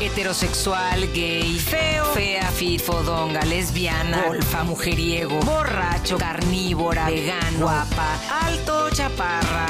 Heterosexual, 0.00 1.12
gay, 1.12 1.58
feo, 1.58 2.04
fea, 2.14 2.48
fit, 2.52 2.80
fodonga, 2.80 3.40
lesbiana, 3.44 4.26
golfa, 4.28 4.62
mujeriego, 4.62 5.40
borracho, 5.40 6.16
carnívora, 6.16 7.06
vegano, 7.06 7.66
guapa, 7.66 8.14
alto, 8.42 8.90
chaparra. 8.90 9.66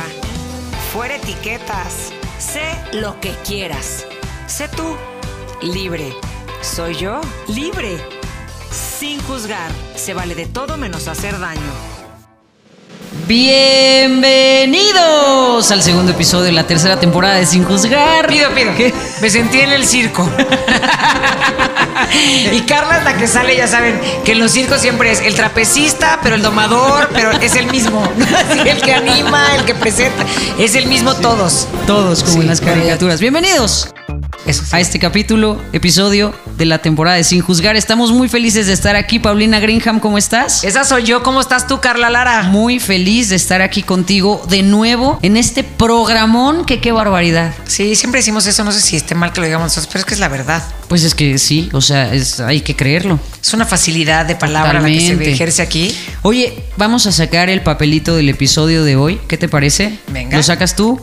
Fuera 0.93 1.17
etiquetas. 1.17 2.13
Sé 2.39 2.77
lo 2.93 3.19
que 3.21 3.35
quieras. 3.47 4.07
Sé 4.47 4.69
tú. 4.69 4.97
Libre. 5.63 6.15
Soy 6.61 6.95
yo. 6.95 7.21
Libre. 7.49 7.99
Sin 8.71 9.21
juzgar. 9.23 9.71
Se 9.97 10.13
vale 10.13 10.35
de 10.35 10.47
todo 10.47 10.77
menos 10.77 11.09
hacer 11.09 11.39
daño. 11.39 11.98
Bienvenidos 13.29 15.71
al 15.71 15.83
segundo 15.83 16.13
episodio 16.13 16.45
de 16.45 16.53
la 16.53 16.67
tercera 16.67 16.99
temporada 16.99 17.35
de 17.35 17.45
Sin 17.45 17.63
Juzgar. 17.63 18.27
Pido, 18.27 18.49
pido. 18.55 18.73
Me 19.21 19.29
sentí 19.29 19.61
en 19.61 19.71
el 19.71 19.85
circo. 19.85 20.27
y 22.53 22.63
Carla 22.63 22.97
es 22.97 23.05
la 23.05 23.19
que 23.19 23.27
sale, 23.27 23.55
ya 23.55 23.67
saben, 23.67 24.01
que 24.25 24.33
en 24.33 24.39
los 24.39 24.53
circos 24.53 24.81
siempre 24.81 25.11
es 25.11 25.21
el 25.21 25.35
trapecista, 25.35 26.21
pero 26.23 26.37
el 26.37 26.43
domador, 26.43 27.11
pero 27.13 27.33
es 27.33 27.55
el 27.55 27.71
mismo. 27.71 28.03
Así, 28.35 28.67
el 28.67 28.81
que 28.81 28.95
anima, 28.95 29.57
el 29.57 29.67
que 29.67 29.75
presenta. 29.75 30.25
Es 30.59 30.75
el 30.75 30.87
mismo 30.87 31.13
todos. 31.13 31.69
Todos 31.87 32.23
como 32.23 32.37
Sí, 32.37 32.41
en 32.41 32.47
las 32.47 32.63
caricaturas. 32.63 33.21
Bienvenidos 33.21 33.91
A 34.49 34.81
este 34.81 34.99
capítulo, 34.99 35.61
episodio 35.75 36.35
de 36.57 36.65
la 36.65 36.79
temporada 36.79 37.19
de 37.19 37.25
Sin 37.25 37.43
Juzgar. 37.43 37.77
Estamos 37.77 38.13
muy 38.13 38.31
felices 38.31 38.67
de 38.67 38.73
estar 38.73 38.97
aquí. 38.97 39.19
Paulina 39.19 39.61
Greenham, 39.61 40.01
¿cómo 40.01 40.17
estás? 40.17 40.65
Esa 40.65 40.85
soy 40.85 41.03
yo. 41.03 41.23
¿Cómo 41.23 41.43
estás 41.43 41.67
tú, 41.67 41.83
Carla 41.83 42.09
Lara? 42.09 42.45
Muy 42.45 42.81
feliz 42.81 43.29
de 43.29 43.37
estar 43.37 43.61
aquí 43.61 43.83
contigo 43.83 44.43
de 44.49 44.63
nuevo 44.63 45.19
en 45.21 45.37
este 45.37 45.65
programón 45.65 46.65
que 46.65 46.81
qué 46.81 46.93
barbaridad. 46.93 47.55
Sí, 47.67 47.95
siempre 47.95 48.21
decimos 48.21 48.47
eso. 48.47 48.65
No 48.65 48.73
sé 48.73 48.81
si 48.81 48.97
esté 48.97 49.15
mal 49.15 49.35
que 49.35 49.41
lo 49.41 49.47
digamos 49.47 49.67
nosotros, 49.67 49.89
pero 49.89 49.99
es 49.99 50.07
que 50.07 50.15
es 50.15 50.21
la 50.21 50.29
verdad. 50.29 50.63
Pues 50.89 51.05
es 51.05 51.15
que 51.15 51.37
sí, 51.37 51.69
o 51.75 51.83
sea, 51.83 52.15
es, 52.15 52.41
hay 52.41 52.63
que 52.63 52.75
creerlo. 52.75 53.21
Es 53.43 53.53
una 53.53 53.67
facilidad 53.67 54.25
de 54.25 54.35
palabra 54.35 54.81
la 54.81 54.89
que 54.89 54.95
se 54.95 55.01
Totalmente. 55.01 55.33
ejerce 55.35 55.61
aquí. 55.61 55.95
Oye, 56.23 56.65
vamos 56.79 57.07
a 57.07 57.13
sacar 57.13 57.51
el 57.51 57.61
papelito 57.61 58.17
del 58.17 58.31
episodio 58.31 58.83
de 58.83 58.97
hoy. 58.97 59.21
¿Qué 59.29 59.37
te 59.37 59.51
parece? 59.51 59.99
Venga. 60.07 60.39
¿Lo 60.39 60.43
sacas 60.43 60.75
tú? 60.75 60.99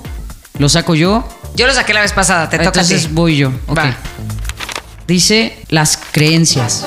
¿Lo 0.58 0.68
saco 0.68 0.96
yo? 0.96 1.28
Yo 1.56 1.68
lo 1.68 1.74
saqué 1.74 1.94
la 1.94 2.02
vez 2.02 2.12
pasada, 2.14 2.50
te 2.50 2.58
toca 2.58 2.70
a 2.80 2.84
Entonces 2.84 3.04
ti. 3.04 3.10
voy 3.12 3.38
yo. 3.38 3.52
ok. 3.68 3.78
Va. 3.78 3.96
Dice 5.08 5.58
las 5.70 5.98
creencias. 6.12 6.86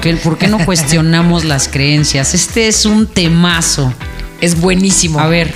¿Qué- 0.00 0.14
¿Por 0.16 0.38
qué 0.38 0.48
no 0.48 0.58
cuestionamos 0.64 1.44
las 1.44 1.68
creencias? 1.68 2.34
Este 2.34 2.68
es 2.68 2.84
un 2.86 3.06
temazo. 3.06 3.92
Es 4.40 4.60
buenísimo. 4.60 5.20
A 5.20 5.26
ver, 5.26 5.54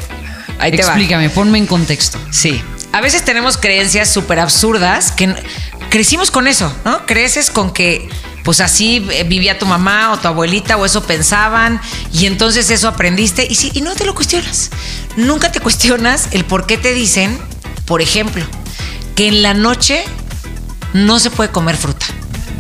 Ahí 0.59 0.71
te 0.73 0.79
va. 0.79 0.89
explícame, 0.89 1.31
ponme 1.31 1.59
en 1.59 1.67
contexto. 1.67 2.19
Sí. 2.31 2.61
A 2.93 3.01
veces 3.01 3.23
tenemos 3.25 3.57
creencias 3.59 4.09
súper 4.09 4.41
absurdas 4.41 5.13
que 5.13 5.35
crecimos 5.91 6.31
con 6.31 6.49
eso, 6.49 6.73
¿no? 6.85 7.05
Creces 7.07 7.51
con 7.51 7.71
que 7.73 8.09
pues 8.49 8.63
así 8.63 9.07
eh, 9.11 9.25
vivía 9.25 9.59
tu 9.59 9.67
mamá 9.67 10.11
o 10.11 10.17
tu 10.17 10.27
abuelita 10.27 10.79
o 10.79 10.87
eso 10.87 11.03
pensaban 11.03 11.83
y 12.15 12.25
entonces 12.25 12.71
eso 12.71 12.89
aprendiste 12.89 13.47
y, 13.47 13.55
sí, 13.55 13.71
y 13.75 13.83
no 13.83 13.95
te 13.95 14.07
lo 14.07 14.15
cuestionas. 14.15 14.71
Nunca 15.19 15.53
te 15.53 15.61
cuestionas 15.61 16.29
el 16.31 16.47
por 16.47 16.65
qué 16.65 16.79
te 16.79 16.95
dicen, 16.95 17.39
por 17.85 18.01
ejemplo, 18.01 18.47
que 19.15 19.29
en 19.29 19.43
la 19.43 19.53
noche 19.53 20.03
no 20.95 21.19
se 21.19 21.31
puede 21.31 21.51
comer 21.51 21.77
fruta. 21.77 22.07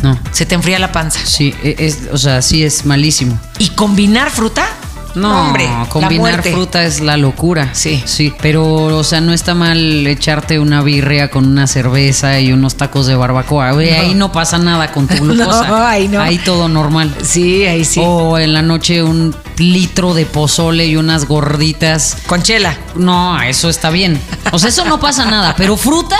No. 0.03 0.21
Se 0.31 0.45
te 0.45 0.55
enfría 0.55 0.79
la 0.79 0.93
panza. 0.93 1.21
Sí, 1.25 1.55
e- 1.63 1.77
es, 1.79 2.01
o 2.13 2.19
sea, 2.19 2.43
sí 2.43 2.63
es 2.63 2.85
malísimo. 2.85 3.41
¿Y 3.59 3.71
combinar 3.71 4.31
fruta? 4.31 4.69
No, 5.15 5.47
hombre, 5.47 5.69
combinar 5.89 6.43
fruta 6.43 6.85
es 6.85 7.01
la 7.01 7.17
locura. 7.17 7.71
Sí. 7.73 8.03
Sí, 8.07 8.33
pero, 8.41 8.65
o 8.97 9.05
sea, 9.05 9.21
no 9.21 9.33
está 9.33 9.55
mal 9.55 10.07
echarte 10.07 10.59
una 10.59 10.83
birria 10.83 11.31
con 11.31 11.47
una 11.47 11.67
cerveza 11.67 12.39
y 12.41 12.53
unos 12.53 12.77
tacos 12.77 13.07
de 13.07 13.17
barbacoa. 13.17 13.71
Ahí 13.71 14.15
no 14.15 14.33
pasa 14.33 14.59
nada 14.59 14.93
con 14.93 15.09
tu 15.09 15.17
glucosa. 15.25 15.69
No, 15.69 15.77
ahí 15.77 16.09
no. 16.09 16.21
Ahí 16.21 16.39
todo 16.39 16.69
normal. 16.69 17.15
Sí, 17.23 17.65
ahí 17.67 17.85
sí. 17.85 18.01
O 18.03 18.39
en 18.39 18.53
la 18.53 18.63
noche 18.63 19.03
un 19.03 19.35
litro 19.57 20.15
de 20.15 20.27
pozole 20.27 20.87
y 20.87 20.97
unas 20.97 21.27
gorditas. 21.27 22.17
Con 22.27 22.43
chela. 22.43 22.77
No, 22.95 23.41
eso 23.43 23.69
está 23.69 23.91
bien. 23.91 24.21
O 24.53 24.59
sea, 24.59 24.69
eso 24.69 24.85
no 24.85 25.01
pasa 25.01 25.25
nada. 25.25 25.55
Pero 25.57 25.77
fruta, 25.77 26.17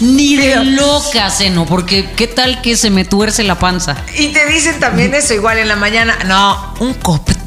ni 0.00 0.36
de 0.36 0.64
loca, 0.64 1.30
seno. 1.30 1.66
Porque 1.66 2.10
qué 2.16 2.26
tal 2.26 2.60
que 2.62 2.76
se 2.76 2.90
me 2.90 3.04
tuerce 3.04 3.42
la 3.42 3.58
panza. 3.58 3.96
Y 4.16 4.28
te 4.28 4.46
dicen 4.46 4.78
también 4.78 5.14
eso 5.14 5.34
igual 5.34 5.58
en 5.58 5.68
la 5.68 5.76
mañana. 5.76 6.18
No, 6.26 6.74
un 6.80 6.94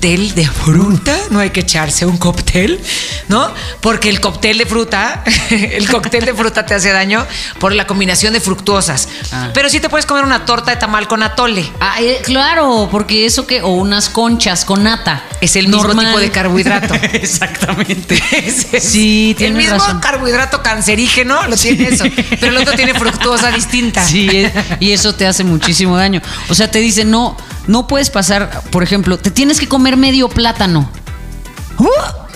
cóctel 0.01 0.33
de 0.33 0.47
fruta. 0.47 1.15
No 1.29 1.39
hay 1.39 1.51
que 1.51 1.59
echarse 1.59 2.07
un 2.07 2.17
cóctel, 2.17 2.81
¿no? 3.27 3.53
Porque 3.81 4.09
el 4.09 4.19
cóctel 4.19 4.57
de 4.57 4.65
fruta, 4.65 5.23
el 5.51 5.87
cóctel 5.87 6.25
de 6.25 6.33
fruta 6.33 6.65
te 6.65 6.73
hace 6.73 6.89
daño 6.91 7.23
por 7.59 7.71
la 7.73 7.85
combinación 7.85 8.33
de 8.33 8.41
fructuosas. 8.41 9.07
Ah. 9.31 9.51
Pero 9.53 9.69
sí 9.69 9.79
te 9.79 9.89
puedes 9.89 10.07
comer 10.07 10.23
una 10.23 10.43
torta 10.45 10.71
de 10.71 10.77
tamal 10.77 11.07
con 11.07 11.21
atole. 11.21 11.69
Ah, 11.79 11.97
eh, 12.01 12.19
claro, 12.23 12.87
porque 12.91 13.27
eso 13.27 13.45
que. 13.45 13.61
O 13.61 13.69
unas 13.69 14.09
conchas 14.09 14.65
con 14.65 14.83
nata. 14.83 15.23
Es 15.39 15.55
el 15.55 15.67
mismo 15.67 15.93
tipo 15.95 16.19
de 16.19 16.31
carbohidrato. 16.31 16.95
Exactamente. 17.13 18.21
Es- 18.31 18.73
es- 18.73 18.83
Sí, 18.91 19.29
El 19.31 19.35
tienes 19.35 19.57
mismo 19.57 19.77
razón. 19.77 19.99
carbohidrato 19.99 20.63
cancerígeno 20.63 21.45
lo 21.47 21.55
tiene 21.55 21.89
eso. 21.89 22.05
Pero 22.39 22.47
el 22.47 22.57
otro 22.57 22.73
tiene 22.73 22.93
fructuosa 22.95 23.51
distinta. 23.51 24.03
Sí, 24.03 24.27
eh, 24.31 24.51
y 24.79 24.91
eso 24.93 25.13
te 25.13 25.27
hace 25.27 25.43
muchísimo 25.43 25.95
daño. 25.95 26.21
O 26.49 26.55
sea, 26.55 26.69
te 26.71 26.79
dice, 26.79 27.05
no, 27.05 27.37
no 27.67 27.87
puedes 27.87 28.09
pasar, 28.09 28.63
por 28.71 28.83
ejemplo, 28.83 29.17
te 29.17 29.31
tienes 29.31 29.59
que 29.59 29.67
comer 29.67 29.97
medio 29.97 30.29
plátano. 30.29 30.89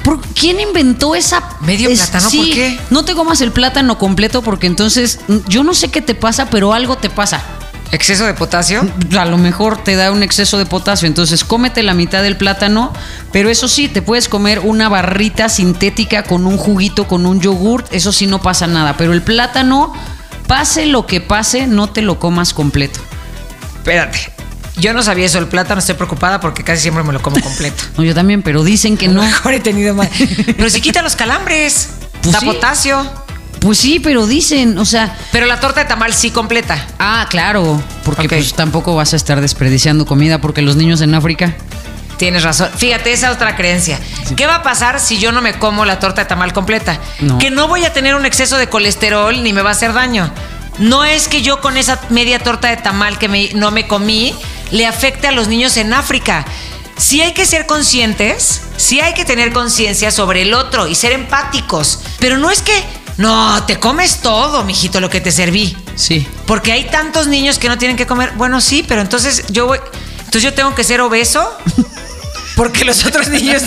¿Por 0.04 0.22
¿Quién 0.22 0.60
inventó 0.60 1.16
esa? 1.16 1.44
¿Medio 1.62 1.90
plátano? 1.90 2.30
sí, 2.30 2.38
¿Por 2.38 2.46
qué? 2.48 2.80
No 2.92 3.06
te 3.06 3.16
comas 3.16 3.42
el 3.42 3.52
plátano 3.52 3.98
completo 3.98 4.44
porque 4.44 4.68
entonces 4.68 5.20
mm, 5.28 5.38
yo 5.48 5.64
no 5.64 5.74
sé 5.74 5.90
qué 5.90 6.02
te 6.02 6.14
pasa, 6.14 6.50
pero 6.50 6.74
algo 6.74 6.98
te 6.98 7.10
pasa. 7.10 7.42
Exceso 7.92 8.26
de 8.26 8.34
potasio. 8.34 8.88
A 9.18 9.26
lo 9.26 9.38
mejor 9.38 9.84
te 9.84 9.96
da 9.96 10.12
un 10.12 10.22
exceso 10.22 10.58
de 10.58 10.66
potasio, 10.66 11.08
entonces 11.08 11.44
cómete 11.44 11.82
la 11.82 11.94
mitad 11.94 12.24
del 12.24 12.36
plátano, 12.38 12.92
pero 13.32 13.50
eso 13.50 13.68
sí, 13.68 13.88
te 13.88 14.02
puedes 14.02 14.28
comer 14.28 14.60
una 14.60 14.90
barrita 14.90 15.50
sintética 15.50 16.24
con 16.24 16.46
un 16.46 16.58
juguito, 16.58 17.08
con 17.08 17.26
un 17.26 17.40
yogurt, 17.40 17.92
eso 17.94 18.12
sí 18.12 18.28
no 18.28 18.42
pasa 18.42 18.68
nada, 18.68 18.98
pero 18.98 19.14
el 19.14 19.22
plátano, 19.22 19.94
pase 20.48 20.88
lo 20.88 21.06
que 21.06 21.22
pase, 21.22 21.68
no 21.68 21.88
te 21.88 22.02
lo 22.02 22.20
comas 22.20 22.54
completo. 22.54 23.00
Espérate. 23.78 24.35
Yo 24.78 24.94
no 24.94 25.02
sabía 25.04 25.26
eso 25.26 25.38
del 25.40 25.48
plátano, 25.48 25.80
estoy 25.80 25.96
preocupada 25.96 26.40
porque 26.40 26.64
casi 26.64 26.82
siempre 26.82 27.04
me 27.04 27.14
lo 27.14 27.22
como 27.22 27.40
completo. 27.40 27.84
No, 27.98 28.04
yo 28.04 28.14
también, 28.14 28.42
pero 28.42 28.64
dicen 28.64 28.98
que 28.98 29.08
no. 29.08 29.22
mejor 29.24 29.54
he 29.54 29.60
tenido 29.60 29.94
más. 29.96 30.10
Pero 30.58 30.70
si 30.70 30.82
quita 30.82 31.02
los 31.02 31.16
calambres, 31.16 31.90
Pues 32.22 32.34
da 32.34 32.40
sí. 32.42 32.46
potasio. 32.46 33.26
Pues 33.62 33.78
sí, 33.80 34.00
pero 34.00 34.28
dicen, 34.28 34.78
o 34.78 34.86
sea, 34.86 35.18
Pero 35.32 35.46
la 35.48 35.60
torta 35.60 35.80
de 35.82 35.88
tamal 35.88 36.14
sí 36.14 36.30
completa. 36.30 36.86
ah, 37.00 37.26
claro, 37.32 37.82
porque 38.04 38.28
pues 38.28 38.54
tampoco 38.54 38.96
vas 38.96 39.14
a 39.14 39.16
estar 39.16 39.42
desperdiciando 39.42 40.06
comida 40.06 40.40
porque 40.40 40.62
los 40.62 40.76
niños 40.76 41.02
en 41.02 41.16
África 41.16 41.56
Tienes 42.18 42.44
razón. 42.44 42.70
Fíjate, 42.78 43.12
esa 43.12 43.32
otra 43.32 43.56
creencia. 43.58 44.00
¿Qué 44.38 44.46
va 44.48 44.56
a 44.56 44.64
pasar 44.64 45.00
si 45.02 45.18
yo 45.18 45.32
no 45.34 45.42
me 45.42 45.54
como 45.60 45.84
la 45.84 46.00
torta 46.00 46.22
de 46.24 46.28
tamal 46.30 46.54
completa? 46.54 46.98
No. 47.22 47.40
Que 47.40 47.50
no 47.50 47.68
voy 47.68 47.84
a 47.86 47.92
tener 47.92 48.16
un 48.16 48.26
exceso 48.26 48.58
de 48.58 48.68
colesterol 48.70 49.42
ni 49.44 49.52
me 49.52 49.62
va 49.62 49.70
a 49.70 49.74
hacer 49.74 49.92
daño. 49.94 50.32
No 50.80 51.04
es 51.04 51.28
que 51.28 51.42
yo 51.42 51.60
con 51.60 51.76
esa 51.76 52.00
media 52.10 52.40
torta 52.40 52.70
de 52.70 52.78
tamal 52.78 53.18
que 53.20 53.28
me- 53.30 53.52
no 53.56 53.72
me 53.72 53.86
comí 53.88 54.34
le 54.72 54.86
afecte 54.86 55.28
a 55.28 55.32
los 55.32 55.48
niños 55.48 55.78
en 55.78 55.94
África. 55.94 56.46
Sí 56.98 57.22
hay 57.22 57.34
que 57.34 57.46
ser 57.46 57.66
conscientes, 57.66 58.62
sí 58.78 59.02
hay 59.02 59.14
que 59.14 59.26
tener 59.26 59.52
conciencia 59.52 60.12
sobre 60.12 60.44
el 60.44 60.54
otro 60.54 60.88
y 60.88 60.96
ser 60.96 61.12
empáticos. 61.12 62.00
Pero 62.20 62.38
no 62.38 62.52
es 62.52 62.62
que, 62.62 62.84
no, 63.18 63.64
te 63.66 63.80
comes 63.80 64.22
todo, 64.22 64.64
mijito, 64.64 65.00
lo 65.00 65.10
que 65.10 65.22
te 65.22 65.32
serví. 65.32 65.76
Sí. 65.96 66.28
Porque 66.46 66.72
hay 66.72 66.86
tantos 66.86 67.28
niños 67.28 67.60
que 67.60 67.68
no 67.68 67.78
tienen 67.78 67.98
que 67.98 68.08
comer. 68.08 68.32
Bueno, 68.36 68.62
sí, 68.62 68.84
pero 68.88 69.02
entonces 69.02 69.46
yo 69.50 69.68
voy. 69.68 69.80
Entonces 70.20 70.44
yo 70.44 70.54
tengo 70.54 70.74
que 70.76 70.84
ser 70.84 71.02
obeso. 71.02 71.50
Porque 72.56 72.86
los 72.86 73.06
otros 73.06 73.28
niños 73.28 73.62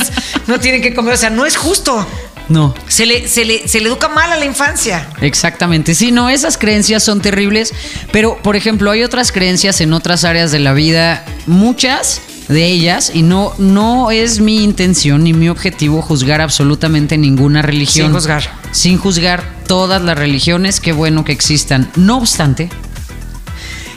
no 0.46 0.58
tienen 0.58 0.80
que 0.80 0.94
comer. 0.94 1.14
O 1.14 1.16
sea, 1.16 1.30
no 1.30 1.44
es 1.44 1.56
justo. 1.56 2.06
No. 2.48 2.74
Se 2.88 3.04
le, 3.04 3.28
se 3.28 3.44
le, 3.44 3.68
se 3.68 3.80
le 3.80 3.88
educa 3.88 4.08
mal 4.08 4.32
a 4.32 4.36
la 4.36 4.44
infancia. 4.44 5.08
Exactamente, 5.20 5.94
sí, 5.94 6.12
no, 6.12 6.30
esas 6.30 6.56
creencias 6.56 7.02
son 7.02 7.20
terribles, 7.20 7.74
pero 8.10 8.38
por 8.42 8.56
ejemplo 8.56 8.90
hay 8.90 9.02
otras 9.02 9.32
creencias 9.32 9.80
en 9.80 9.92
otras 9.92 10.24
áreas 10.24 10.50
de 10.50 10.58
la 10.58 10.72
vida, 10.72 11.24
muchas 11.46 12.22
de 12.48 12.64
ellas, 12.64 13.12
y 13.12 13.22
no, 13.22 13.52
no 13.58 14.10
es 14.10 14.40
mi 14.40 14.64
intención 14.64 15.24
ni 15.24 15.34
mi 15.34 15.50
objetivo 15.50 16.00
juzgar 16.00 16.40
absolutamente 16.40 17.18
ninguna 17.18 17.60
religión. 17.60 18.06
Sin 18.06 18.14
juzgar. 18.14 18.50
Sin 18.72 18.98
juzgar 18.98 19.44
todas 19.66 20.00
las 20.00 20.16
religiones, 20.16 20.80
qué 20.80 20.92
bueno 20.92 21.24
que 21.24 21.32
existan. 21.32 21.90
No 21.96 22.16
obstante, 22.16 22.70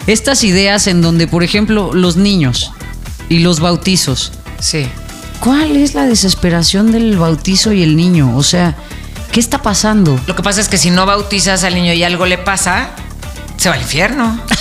estas 0.08 0.44
ideas 0.44 0.88
en 0.88 1.02
donde, 1.02 1.28
por 1.28 1.44
ejemplo, 1.44 1.94
los 1.94 2.18
niños 2.18 2.74
y 3.30 3.40
los 3.40 3.62
bautizos, 3.62 4.34
Sí. 4.60 4.88
¿Cuál 5.42 5.76
es 5.76 5.94
la 5.94 6.06
desesperación 6.06 6.94
del 6.94 7.18
bautizo 7.18 7.74
y 7.74 7.84
el 7.84 7.98
niño? 7.98 8.38
O 8.38 8.44
sea, 8.44 8.76
¿qué 9.34 9.42
está 9.42 9.62
pasando? 9.62 10.18
Lo 10.28 10.36
que 10.36 10.44
pasa 10.44 10.62
es 10.62 10.70
que 10.70 10.78
si 10.78 10.92
no 10.92 11.06
bautizas 11.06 11.66
al 11.66 11.76
niño 11.76 11.92
y 11.92 12.04
algo 12.04 12.26
le 12.26 12.38
pasa, 12.38 12.92
se 13.58 13.68
va 13.68 13.76
al 13.76 13.82
infierno. 13.82 14.40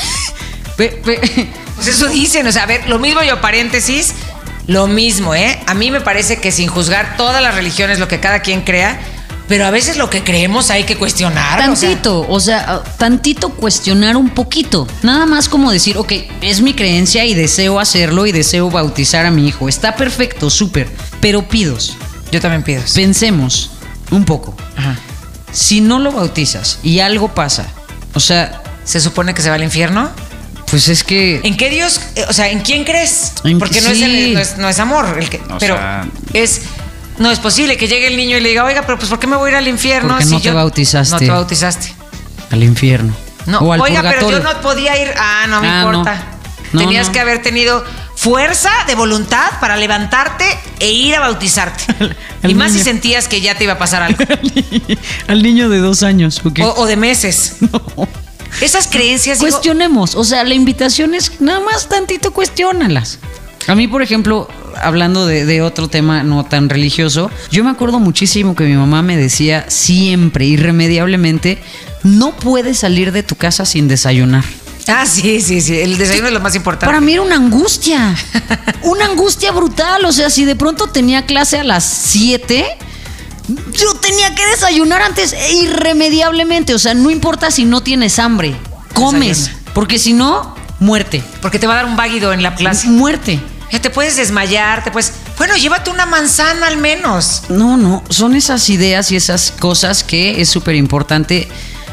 Pues 0.76 1.88
eso 1.88 2.08
dicen. 2.08 2.46
O 2.46 2.52
sea, 2.52 2.62
a 2.62 2.66
ver, 2.66 2.88
lo 2.88 2.98
mismo 2.98 3.22
yo, 3.22 3.38
paréntesis. 3.42 4.14
Lo 4.66 4.86
mismo, 4.86 5.34
¿eh? 5.34 5.60
A 5.66 5.74
mí 5.74 5.90
me 5.90 6.00
parece 6.00 6.40
que 6.40 6.52
sin 6.52 6.68
juzgar 6.68 7.18
todas 7.18 7.42
las 7.42 7.54
religiones, 7.54 7.98
lo 7.98 8.08
que 8.08 8.18
cada 8.18 8.40
quien 8.40 8.62
crea, 8.62 8.98
Pero 9.50 9.66
a 9.66 9.70
veces 9.70 9.96
lo 9.98 10.08
que 10.08 10.24
creemos 10.24 10.70
hay 10.70 10.84
que 10.84 10.96
cuestionar. 10.96 11.58
o 11.68 11.74
sea, 11.76 11.88
Tantito, 11.90 12.26
o 12.28 12.40
sea, 12.40 12.82
tantito 12.96 13.50
cuestionar 13.50 14.16
un 14.16 14.30
poquito. 14.30 14.86
Nada 15.02 15.26
más 15.26 15.48
como 15.48 15.70
decir, 15.72 15.98
ok, 15.98 16.12
es 16.40 16.62
mi 16.62 16.72
creencia 16.72 17.24
y 17.26 17.34
deseo 17.34 17.78
hacerlo 17.80 18.24
y 18.26 18.32
deseo 18.32 18.70
bautizar 18.70 19.26
a 19.26 19.30
mi 19.30 19.46
hijo. 19.48 19.68
Está 19.68 19.96
perfecto, 19.96 20.48
súper. 20.50 20.88
Pero 21.20 21.46
pidos, 21.48 21.96
yo 22.32 22.40
también 22.40 22.62
pido. 22.62 22.80
pensemos 22.94 23.72
un 24.12 24.24
poco. 24.24 24.54
Ajá. 24.76 24.96
Si 25.52 25.80
no 25.80 25.98
lo 25.98 26.12
bautizas 26.12 26.78
y 26.84 27.00
algo 27.00 27.34
pasa, 27.34 27.66
o 28.14 28.20
sea, 28.20 28.62
¿Se 28.84 29.00
supone 29.00 29.34
que 29.34 29.42
se 29.42 29.48
va 29.50 29.56
al 29.56 29.62
infierno? 29.62 30.10
pues 30.70 30.86
es 30.88 31.02
que... 31.04 31.40
¿En 31.42 31.56
qué 31.56 31.68
Dios, 31.70 32.00
eh, 32.14 32.24
o 32.28 32.32
sea, 32.32 32.48
en 32.48 32.60
quién 32.60 32.84
crees? 32.84 33.32
En- 33.44 33.58
Porque 33.58 33.80
no, 33.80 33.90
es, 33.90 34.00
el- 34.02 34.34
no, 34.34 34.40
es, 34.40 34.56
no 34.58 34.68
es 34.68 34.78
amor, 34.78 35.16
el 35.18 35.28
que, 35.28 35.40
pero 35.58 35.76
sea- 35.76 36.06
es 36.32 36.62
no 37.20 37.30
es 37.30 37.38
posible 37.38 37.76
que 37.76 37.86
llegue 37.86 38.08
el 38.08 38.16
niño 38.16 38.36
y 38.36 38.40
le 38.40 38.48
diga, 38.48 38.64
oiga, 38.64 38.82
pero 38.84 38.98
pues 38.98 39.08
¿por 39.08 39.18
qué 39.20 39.28
me 39.28 39.36
voy 39.36 39.48
a 39.48 39.52
ir 39.52 39.56
al 39.58 39.68
infierno? 39.68 40.08
Porque 40.14 40.24
no 40.24 40.40
te 40.40 40.50
bautizaste. 40.50 41.12
No 41.14 41.18
te 41.20 41.30
bautizaste. 41.30 41.94
Al 42.50 42.64
infierno. 42.64 43.14
No, 43.46 43.58
o 43.60 43.72
al 43.72 43.80
oiga, 43.80 44.02
pero 44.02 44.28
yo 44.30 44.40
no 44.40 44.60
podía 44.60 45.00
ir. 45.00 45.12
Ah, 45.16 45.46
no 45.48 45.60
me 45.60 45.68
Ah, 45.68 45.82
no. 45.82 45.88
importa. 45.98 46.24
No, 46.72 46.80
Tenías 46.82 47.06
no. 47.08 47.12
que 47.12 47.20
haber 47.20 47.42
tenido 47.42 47.84
fuerza 48.16 48.70
de 48.86 48.94
voluntad 48.94 49.50
para 49.60 49.76
levantarte 49.76 50.44
e 50.78 50.90
ir 50.92 51.14
a 51.14 51.20
bautizarte. 51.20 51.84
al 52.42 52.50
y 52.50 52.54
más 52.54 52.72
si 52.72 52.80
sentías 52.80 53.28
que 53.28 53.40
ya 53.40 53.56
te 53.56 53.64
iba 53.64 53.74
a 53.74 53.78
pasar 53.78 54.02
algo. 54.02 54.18
Al 55.26 55.42
niño 55.42 55.68
de 55.68 55.78
dos 55.78 56.02
años. 56.02 56.40
o, 56.44 56.64
o 56.80 56.86
de 56.86 56.96
meses. 56.96 57.56
Esas 58.60 58.86
creencias. 58.88 59.38
digo, 59.38 59.50
Cuestionemos, 59.50 60.14
o 60.14 60.24
sea, 60.24 60.44
la 60.44 60.54
invitación 60.54 61.14
es 61.14 61.40
nada 61.40 61.60
más 61.60 61.88
tantito 61.88 62.32
cuestiónalas. 62.32 63.18
A 63.68 63.74
mí, 63.74 63.88
por 63.88 64.02
ejemplo, 64.02 64.48
hablando 64.80 65.26
de, 65.26 65.44
de 65.44 65.62
otro 65.62 65.88
tema 65.88 66.22
no 66.22 66.44
tan 66.44 66.68
religioso, 66.68 67.30
yo 67.50 67.64
me 67.64 67.70
acuerdo 67.70 67.98
muchísimo 67.98 68.54
que 68.54 68.64
mi 68.64 68.74
mamá 68.74 69.02
me 69.02 69.16
decía 69.16 69.66
siempre, 69.68 70.46
irremediablemente, 70.46 71.62
no 72.02 72.32
puedes 72.36 72.78
salir 72.78 73.12
de 73.12 73.22
tu 73.22 73.36
casa 73.36 73.64
sin 73.64 73.88
desayunar. 73.88 74.44
Ah, 74.88 75.06
sí, 75.06 75.40
sí, 75.40 75.60
sí. 75.60 75.78
El 75.78 75.98
desayuno 75.98 76.28
es 76.28 76.34
lo 76.34 76.40
más 76.40 76.54
importante. 76.54 76.86
Para 76.86 77.00
mí 77.00 77.12
era 77.12 77.22
una 77.22 77.36
angustia, 77.36 78.14
una 78.82 79.04
angustia 79.04 79.52
brutal. 79.52 80.04
O 80.04 80.12
sea, 80.12 80.30
si 80.30 80.44
de 80.44 80.56
pronto 80.56 80.88
tenía 80.88 81.26
clase 81.26 81.58
a 81.58 81.64
las 81.64 81.84
7, 81.84 82.66
yo 83.72 83.94
tenía 83.94 84.34
que 84.34 84.46
desayunar 84.46 85.02
antes 85.02 85.32
e 85.32 85.52
irremediablemente. 85.54 86.74
O 86.74 86.78
sea, 86.78 86.94
no 86.94 87.10
importa 87.10 87.50
si 87.50 87.64
no 87.64 87.82
tienes 87.82 88.18
hambre, 88.18 88.56
comes. 88.94 89.38
Desayuna. 89.38 89.60
Porque 89.74 89.98
si 89.98 90.12
no, 90.12 90.56
muerte. 90.80 91.22
Porque 91.40 91.58
te 91.58 91.66
va 91.66 91.74
a 91.74 91.76
dar 91.76 91.86
un 91.86 91.96
váguido 91.96 92.32
en 92.32 92.42
la 92.42 92.54
clase. 92.54 92.88
Muerte. 92.88 93.40
Ya 93.72 93.80
te 93.80 93.90
puedes 93.90 94.16
desmayar, 94.16 94.82
te 94.82 94.90
puedes. 94.90 95.12
Bueno, 95.36 95.56
llévate 95.56 95.90
una 95.90 96.06
manzana 96.06 96.66
al 96.66 96.76
menos. 96.76 97.44
No, 97.48 97.76
no, 97.76 98.02
son 98.10 98.34
esas 98.34 98.68
ideas 98.68 99.12
y 99.12 99.16
esas 99.16 99.52
cosas 99.52 100.02
que 100.02 100.40
es 100.40 100.48
súper 100.48 100.74
importante 100.74 101.48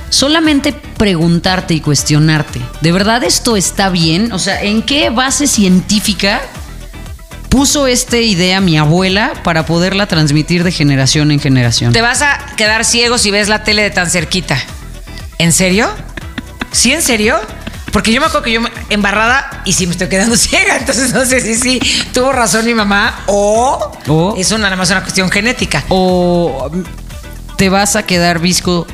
solamente 0.10 0.74
preguntarte 0.74 1.74
y 1.74 1.82
cuestionarte. 1.82 2.62
¿De 2.82 2.92
verdad 2.92 3.24
esto 3.24 3.58
está 3.58 3.90
bien? 3.90 4.32
O 4.32 4.40
sea, 4.40 4.62
¿en 4.62 4.82
qué 4.82 5.10
base 5.10 5.48
científica 5.48 6.42
puso 7.50 7.88
esta 7.88 8.18
idea 8.18 8.62
mi 8.62 8.78
abuela 8.78 9.34
para 9.44 9.66
poderla 9.66 10.08
transmitir 10.08 10.64
de 10.64 10.72
generación 10.72 11.32
en 11.32 11.40
generación? 11.40 11.94
Te 11.94 12.02
vas 12.02 12.22
a 12.22 12.38
quedar 12.56 12.86
ciego 12.86 13.18
si 13.18 13.32
ves 13.32 13.48
la 13.48 13.64
tele 13.64 13.84
de 13.84 13.92
tan 13.92 14.10
cerquita. 14.10 14.58
¿En 15.38 15.52
serio? 15.52 15.90
¿Sí, 16.72 16.92
en 16.92 17.02
serio? 17.02 17.40
Porque 17.98 18.12
yo 18.14 18.22
me 18.22 18.28
acuerdo 18.28 18.44
que 18.44 18.52
yo 18.52 18.62
embarrada 18.92 19.64
y 19.66 19.74
sí 19.74 19.88
me 19.88 19.94
estoy 19.94 20.08
quedando 20.08 20.38
ciega. 20.38 20.78
Entonces 20.78 21.14
no 21.16 21.26
sé 21.26 21.42
si 21.42 21.56
sí 21.56 21.80
tuvo 22.14 22.32
razón 22.32 22.64
mi 22.64 22.76
mamá 22.76 23.24
o, 23.26 23.92
O- 24.08 24.36
es 24.38 24.52
una, 24.52 24.66
nada 24.66 24.76
más 24.76 24.92
una 24.92 25.02
cuestión 25.02 25.32
genética. 25.32 25.84
¿O 25.90 26.70
te 27.58 27.70
vas 27.70 27.96
a 27.96 28.04
quedar 28.06 28.38
visco? 28.38 28.86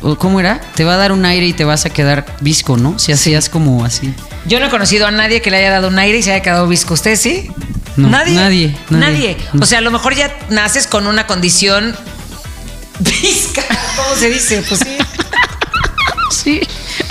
¿O 0.00 0.16
¿Cómo 0.16 0.40
era? 0.40 0.58
Te 0.74 0.84
va 0.84 0.94
a 0.94 0.96
dar 0.96 1.12
un 1.12 1.26
aire 1.26 1.44
y 1.44 1.52
te 1.52 1.66
vas 1.66 1.84
a 1.84 1.90
quedar 1.90 2.24
visco, 2.40 2.78
¿no? 2.78 2.98
Si 2.98 3.12
hacías 3.12 3.50
como 3.50 3.84
así. 3.84 4.14
Yo 4.46 4.58
no 4.58 4.68
he 4.68 4.70
conocido 4.70 5.06
a 5.06 5.10
nadie 5.10 5.42
que 5.42 5.50
le 5.50 5.58
haya 5.58 5.70
dado 5.70 5.88
un 5.88 5.98
aire 5.98 6.16
y 6.16 6.22
se 6.22 6.32
haya 6.32 6.42
quedado 6.42 6.66
visco. 6.66 6.94
¿Usted 6.94 7.16
sí? 7.16 7.50
No, 7.98 8.08
nadie. 8.08 8.36
nadie, 8.36 8.76
nadie. 8.88 9.36
O 9.60 9.66
sea, 9.66 9.80
a 9.80 9.82
lo 9.82 9.90
mejor 9.90 10.14
ya 10.14 10.34
naces 10.48 10.86
con 10.86 11.06
una 11.06 11.26
condición 11.26 11.94
visca. 13.00 13.62
¿Cómo 13.96 14.16
se 14.18 14.30
dice? 14.30 14.64
Pues 14.66 14.80
sí. 14.80 14.96
Sí, 16.30 16.60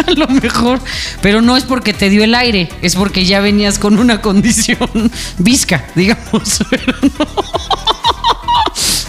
a 0.08 0.12
lo 0.16 0.28
mejor. 0.28 0.80
Pero 1.22 1.42
no 1.42 1.58
es 1.58 1.64
porque 1.64 1.94
te 1.94 2.10
dio 2.10 2.24
el 2.24 2.36
aire, 2.36 2.70
es 2.82 2.96
porque 2.96 3.26
ya 3.26 3.40
venías 3.40 3.80
con 3.80 4.00
una 4.00 4.22
condición 4.22 5.12
visca, 5.38 5.86
digamos. 5.96 6.60
Pero 6.70 6.94
no. 7.02 7.26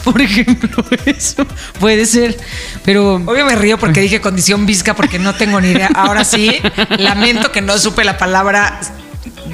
Por 0.05 0.23
ejemplo, 0.23 0.85
eso 1.05 1.45
puede 1.81 2.07
ser. 2.07 2.39
Pero 2.85 3.17
Obvio 3.17 3.45
me 3.45 3.57
río 3.57 3.77
porque 3.77 4.01
dije 4.01 4.21
condición 4.21 4.65
visca 4.65 4.95
porque 4.95 5.19
no 5.19 5.35
tengo 5.35 5.61
ni 5.61 5.71
idea. 5.71 5.91
Ahora 5.95 6.25
sí, 6.25 6.53
lamento 6.99 7.51
que 7.51 7.61
no 7.61 7.77
supe 7.77 8.05
la 8.05 8.17
palabra 8.17 8.81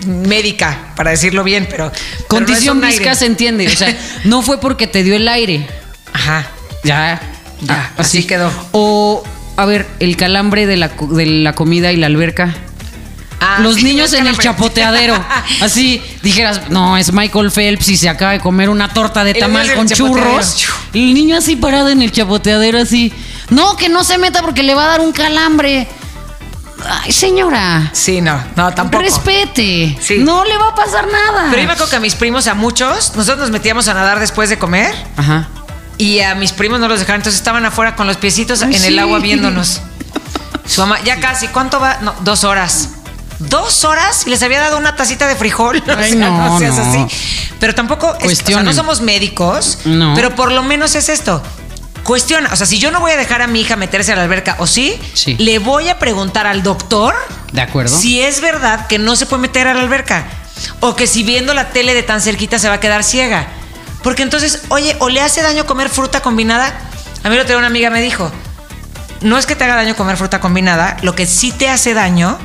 médica 0.06 0.92
para 0.94 1.10
decirlo 1.10 1.42
bien, 1.42 1.66
pero 1.70 1.90
pero 1.90 2.28
condición 2.28 2.80
no 2.80 2.86
visca 2.86 3.04
aire. 3.04 3.16
se 3.16 3.26
entiende. 3.26 3.66
O 3.66 3.70
sea, 3.70 3.96
no 4.24 4.42
fue 4.42 4.60
porque 4.60 4.86
te 4.86 5.02
dio 5.02 5.14
el 5.14 5.26
aire. 5.26 5.66
Ajá. 6.12 6.46
Ya, 6.84 7.20
Ya, 7.60 7.92
así 7.96 8.26
quedó. 8.26 8.50
O, 8.72 9.22
a 9.56 9.64
ver, 9.66 9.86
el 10.00 10.16
calambre 10.16 10.66
de 10.66 10.76
la, 10.76 10.88
de 10.88 11.26
la 11.26 11.54
comida 11.54 11.92
y 11.92 11.96
la 11.96 12.06
alberca. 12.06 12.54
Ah, 13.44 13.58
Los 13.60 13.82
niños 13.82 14.12
en 14.12 14.28
el 14.28 14.38
chapoteadero. 14.38 15.14
Así 15.60 16.00
dijeras, 16.22 16.70
no, 16.70 16.96
es 16.96 17.12
Michael 17.12 17.50
Phelps 17.50 17.88
y 17.88 17.96
se 17.96 18.08
acaba 18.08 18.32
de 18.32 18.40
comer 18.40 18.70
una 18.70 18.88
torta 18.88 19.24
de 19.24 19.34
tamal 19.34 19.74
con 19.74 19.88
churros. 19.88 20.64
El 20.94 21.12
niño 21.12 21.36
así 21.36 21.56
parado 21.56 21.88
en 21.88 22.02
el 22.02 22.12
chapoteadero, 22.12 22.78
así. 22.78 23.12
No, 23.50 23.76
que 23.76 23.88
no 23.88 24.04
se 24.04 24.16
meta 24.18 24.42
porque 24.42 24.62
le 24.62 24.74
va 24.76 24.84
a 24.84 24.88
dar 24.88 25.00
un 25.00 25.10
calambre. 25.10 25.88
Ay, 26.88 27.12
señora. 27.12 27.90
Sí, 27.92 28.20
no, 28.20 28.40
no, 28.54 28.72
tampoco. 28.74 29.02
Respete. 29.02 29.96
Sí. 30.00 30.18
No 30.18 30.44
le 30.44 30.56
va 30.56 30.68
a 30.68 30.74
pasar 30.74 31.06
nada. 31.10 31.46
Pero 31.50 31.62
yo 31.62 31.66
me 31.66 31.72
acuerdo 31.72 31.90
que 31.90 31.96
a 31.96 32.00
mis 32.00 32.14
primos, 32.14 32.46
a 32.46 32.54
muchos, 32.54 33.14
nosotros 33.16 33.38
nos 33.40 33.50
metíamos 33.50 33.88
a 33.88 33.94
nadar 33.94 34.20
después 34.20 34.50
de 34.50 34.58
comer 34.58 34.94
Ajá. 35.16 35.48
Y 36.02 36.20
a 36.20 36.34
mis 36.34 36.52
primos 36.52 36.80
no 36.80 36.88
los 36.88 36.98
dejaron, 37.00 37.20
entonces 37.20 37.38
estaban 37.38 37.64
afuera 37.64 37.94
con 37.96 38.06
los 38.06 38.16
piecitos 38.16 38.62
Ay, 38.62 38.74
en 38.76 38.84
el 38.84 38.98
agua 38.98 39.18
viéndonos. 39.20 39.80
Su 40.66 40.80
mamá, 40.80 41.00
ya 41.04 41.20
casi, 41.20 41.48
¿cuánto 41.48 41.78
va? 41.80 41.98
No, 42.02 42.14
dos 42.22 42.44
horas. 42.44 42.90
¿Dos 43.38 43.84
horas? 43.84 44.22
Y 44.26 44.30
les 44.30 44.42
había 44.42 44.60
dado 44.60 44.78
una 44.78 44.94
tacita 44.96 45.26
de 45.26 45.34
frijol. 45.36 45.76
O 45.82 45.84
sea, 45.84 46.14
no, 46.14 46.48
no 46.50 46.58
seas 46.58 46.76
no. 46.76 47.04
así. 47.04 47.16
Pero 47.58 47.74
tampoco, 47.74 48.16
es- 48.20 48.42
o 48.42 48.46
sea, 48.46 48.62
no 48.62 48.72
somos 48.72 49.00
médicos, 49.00 49.78
No. 49.84 50.12
pero 50.14 50.34
por 50.34 50.50
lo 50.52 50.62
menos 50.62 50.94
es 50.94 51.08
esto. 51.08 51.42
Cuestiona, 52.04 52.50
o 52.52 52.56
sea, 52.56 52.66
si 52.66 52.78
yo 52.80 52.90
no 52.90 52.98
voy 53.00 53.12
a 53.12 53.16
dejar 53.16 53.42
a 53.42 53.46
mi 53.46 53.60
hija 53.60 53.76
meterse 53.76 54.12
a 54.12 54.16
la 54.16 54.22
alberca, 54.24 54.56
o 54.58 54.66
sí, 54.66 54.98
Sí. 55.14 55.36
le 55.38 55.60
voy 55.60 55.88
a 55.88 55.98
preguntar 56.00 56.46
al 56.48 56.62
doctor 56.64 57.14
De 57.52 57.60
acuerdo. 57.60 57.96
si 57.96 58.20
es 58.20 58.40
verdad 58.40 58.88
que 58.88 58.98
no 58.98 59.14
se 59.14 59.26
puede 59.26 59.42
meter 59.42 59.68
a 59.68 59.74
la 59.74 59.80
alberca. 59.82 60.24
O 60.80 60.96
que 60.96 61.06
si 61.06 61.22
viendo 61.22 61.54
la 61.54 61.70
tele 61.70 61.94
de 61.94 62.02
tan 62.02 62.20
cerquita 62.20 62.58
se 62.58 62.68
va 62.68 62.74
a 62.74 62.80
quedar 62.80 63.04
ciega. 63.04 63.46
Porque 64.02 64.22
entonces, 64.22 64.62
oye, 64.68 64.96
o 64.98 65.08
le 65.08 65.20
hace 65.20 65.42
daño 65.42 65.66
comer 65.66 65.88
fruta 65.88 66.20
combinada. 66.20 66.72
A 67.22 67.28
mí 67.28 67.36
lo 67.36 67.44
tengo 67.46 67.58
una 67.58 67.68
amiga 67.68 67.90
me 67.90 68.00
dijo, 68.02 68.30
no 69.20 69.38
es 69.38 69.46
que 69.46 69.54
te 69.54 69.64
haga 69.64 69.76
daño 69.76 69.94
comer 69.94 70.16
fruta 70.16 70.40
combinada, 70.40 70.96
lo 71.02 71.14
que 71.14 71.26
sí 71.26 71.52
te 71.52 71.68
hace 71.68 71.94
daño, 71.94 72.38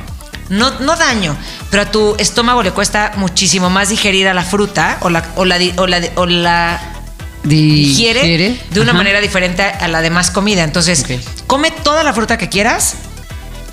no, 0.48 0.70
no 0.80 0.94
daño, 0.96 1.36
pero 1.70 1.82
a 1.82 1.90
tu 1.90 2.14
estómago 2.18 2.62
le 2.62 2.70
cuesta 2.70 3.12
muchísimo 3.16 3.70
más 3.70 3.88
digerir 3.88 4.28
a 4.28 4.34
la 4.34 4.44
fruta 4.44 4.98
o 5.00 5.10
la, 5.10 5.24
o 5.36 5.44
la, 5.44 5.58
o 5.76 5.86
la, 5.88 6.00
o 6.14 6.26
la 6.26 6.80
digiere, 7.42 8.20
Digiere. 8.22 8.60
de 8.70 8.80
una 8.80 8.92
Ajá. 8.92 8.98
manera 8.98 9.20
diferente 9.20 9.62
a 9.62 9.88
la 9.88 10.00
demás 10.00 10.30
comida. 10.30 10.62
Entonces, 10.62 11.04
come 11.46 11.70
toda 11.70 12.02
la 12.04 12.12
fruta 12.12 12.38
que 12.38 12.48
quieras 12.48 12.94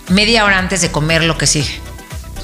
media 0.10 0.44
hora 0.44 0.58
antes 0.58 0.82
de 0.82 0.92
comer 0.92 1.24
lo 1.24 1.38
que 1.38 1.48
sigue. 1.48 1.80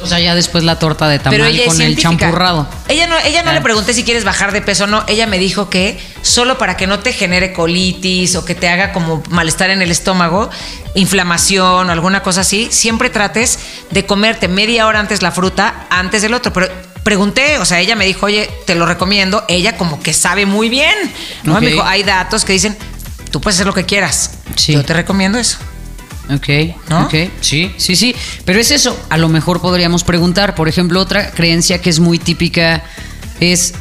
O 0.04 0.08
sea, 0.08 0.20
ya 0.20 0.36
después 0.36 0.64
la 0.64 0.80
torta 0.80 1.08
de 1.08 1.20
tamal 1.20 1.40
Pero 1.40 1.50
ella 1.50 1.64
es 1.64 1.68
con 1.68 1.82
el 1.82 1.96
científica. 1.96 2.26
champurrado. 2.26 2.68
Ella 2.88 3.08
no, 3.08 3.18
ella 3.20 3.44
no 3.44 3.54
le 3.54 3.62
pregunté 3.62 3.94
si 3.94 4.04
quieres 4.04 4.24
bajar 4.24 4.52
de 4.52 4.62
peso 4.62 4.86
o 4.86 4.88
no. 4.88 5.04
Ella 5.08 5.28
me 5.28 5.38
dijo 5.38 5.70
que 5.70 6.00
solo 6.22 6.58
para 6.58 6.78
que 6.78 6.88
no 6.88 7.00
te 7.00 7.14
genere 7.14 7.54
colitis 7.54 8.36
o 8.36 8.46
que 8.46 8.56
te 8.56 8.68
haga 8.70 8.94
como 8.94 9.24
malestar 9.30 9.70
en 9.70 9.82
el 9.82 9.92
estómago, 9.92 10.50
inflamación 10.96 11.90
o 11.90 11.92
alguna 11.92 12.24
cosa 12.24 12.42
así, 12.42 12.68
siempre 12.72 13.10
trates 13.10 13.60
de 13.92 14.06
comerte 14.06 14.48
media 14.48 14.88
hora 14.88 15.00
antes 15.00 15.22
la 15.22 15.32
fruta, 15.32 15.88
antes 15.90 16.22
del 16.22 16.34
otro. 16.34 16.54
Pero 16.54 16.68
pregunté, 17.04 17.58
o 17.58 17.66
sea, 17.66 17.80
ella 17.80 17.96
me 17.96 18.06
dijo, 18.06 18.26
oye, 18.26 18.50
te 18.66 18.76
lo 18.76 18.86
recomiendo. 18.86 19.44
Ella 19.48 19.78
como 19.78 20.02
que 20.02 20.14
sabe 20.14 20.46
muy 20.46 20.70
bien. 20.70 20.96
¿no? 21.44 21.56
Ok. 21.56 21.62
Me 21.62 21.68
dijo, 21.72 21.84
hay 21.84 22.04
datos 22.04 22.46
que 22.46 22.54
dicen, 22.54 22.78
tú 23.32 23.42
puedes 23.42 23.58
hacer 23.58 23.68
lo 23.68 23.74
que 23.74 23.86
quieras. 23.86 24.32
Sí. 24.56 24.74
Yo 24.74 24.84
te 24.84 24.94
recomiendo 24.94 25.38
eso. 25.38 25.58
Ok, 26.34 26.48
¿No? 26.90 27.04
ok, 27.06 27.14
sí, 27.42 27.74
sí, 27.78 27.96
sí. 27.96 28.16
Pero 28.46 28.60
es 28.60 28.72
eso, 28.72 28.98
a 29.10 29.18
lo 29.18 29.28
mejor 29.30 29.62
podríamos 29.62 30.04
preguntar, 30.04 30.56
por 30.56 30.68
ejemplo, 30.70 31.00
otra 31.02 31.32
creencia 31.32 31.82
que 31.82 31.90
es 31.90 32.00
muy 32.00 32.20
típica 32.20 32.84
es, 33.40 33.74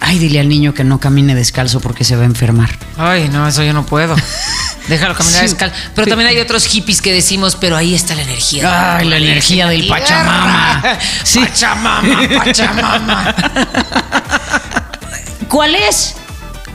ay, 0.00 0.18
dile 0.18 0.40
al 0.40 0.48
niño 0.48 0.74
que 0.74 0.84
no 0.84 0.98
camine 1.00 1.34
descalzo 1.34 1.80
porque 1.80 2.04
se 2.04 2.16
va 2.16 2.22
a 2.22 2.26
enfermar. 2.26 2.70
Ay, 2.96 3.28
no, 3.30 3.46
eso 3.46 3.62
yo 3.62 3.72
no 3.72 3.84
puedo. 3.84 4.16
Déjalo 4.88 5.14
caminar 5.14 5.40
Sí. 5.40 5.46
descalzo. 5.50 5.76
Pero 5.94 6.06
también 6.06 6.30
hay 6.30 6.38
otros 6.38 6.66
hippies 6.66 7.02
que 7.02 7.12
decimos, 7.12 7.56
pero 7.56 7.76
ahí 7.76 7.94
está 7.94 8.14
la 8.14 8.22
energía. 8.22 8.96
Ay, 8.96 9.06
la 9.06 9.18
energía 9.18 9.68
del 9.68 9.86
Pachamama. 9.86 10.82
Sí. 11.24 11.40
Pachamama, 11.40 12.28
Pachamama. 12.38 13.34
¿Cuál 15.48 15.74
es? 15.74 16.14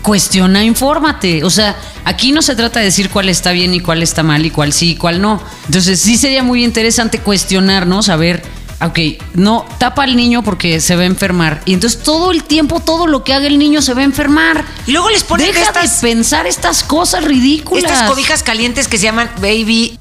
Cuestiona, 0.03 0.63
infórmate. 0.63 1.43
O 1.43 1.50
sea, 1.50 1.75
aquí 2.05 2.31
no 2.31 2.43
se 2.43 2.55
trata 2.55 2.79
de 2.79 2.86
decir 2.86 3.10
cuál 3.10 3.29
está 3.29 3.51
bien 3.51 3.74
y 3.74 3.79
cuál 3.79 4.03
está 4.03 4.22
mal 4.22 4.45
y 4.45 4.51
cuál 4.51 4.74
sí 4.74 4.91
y 4.91 4.95
cuál 4.95 5.22
no. 5.22 5.41
Entonces 5.65 6.00
sí 6.00 6.17
sería 6.17 6.43
muy 6.43 6.63
interesante 6.63 7.19
cuestionarnos, 7.19 8.10
a 8.10 8.15
ver, 8.17 8.43
ok, 8.81 9.00
no, 9.33 9.65
tapa 9.77 10.03
al 10.03 10.15
niño 10.15 10.43
porque 10.43 10.79
se 10.81 10.95
va 10.95 11.03
a 11.03 11.05
enfermar. 11.05 11.62
Y 11.65 11.74
entonces 11.74 12.03
todo 12.03 12.31
el 12.31 12.43
tiempo, 12.43 12.81
todo 12.81 13.07
lo 13.07 13.24
que 13.24 13.33
haga 13.33 13.48
el 13.48 13.57
niño 13.57 13.81
se 13.81 13.93
va 13.93 14.01
a 14.01 14.05
enfermar. 14.05 14.65
Y 14.86 14.91
luego 14.91 15.10
les 15.10 15.24
ponen 15.24 15.48
Deja 15.48 15.62
estas, 15.62 16.01
de 16.01 16.07
pensar 16.10 16.45
estas 16.45 16.83
cosas 16.83 17.24
ridículas. 17.24 17.86
estas 17.86 18.10
cobijas 18.10 18.43
calientes 18.43 18.88
que 18.88 18.98
se 18.98 19.05
llaman 19.05 19.29
baby 19.41 19.98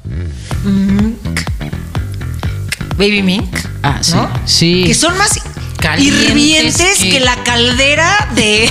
mink. 0.65 1.41
Baby 2.97 3.23
mink. 3.23 3.57
Ah, 3.83 3.99
sí, 4.01 4.13
¿no? 4.15 4.31
sí. 4.45 4.85
Que 4.87 4.95
son 4.95 5.17
más 5.17 5.41
Calientes 5.83 6.23
hirvientes 6.31 6.99
que- 6.99 7.11
que... 7.11 7.21
la 7.21 7.43
caldera 7.45 8.29
de, 8.35 8.71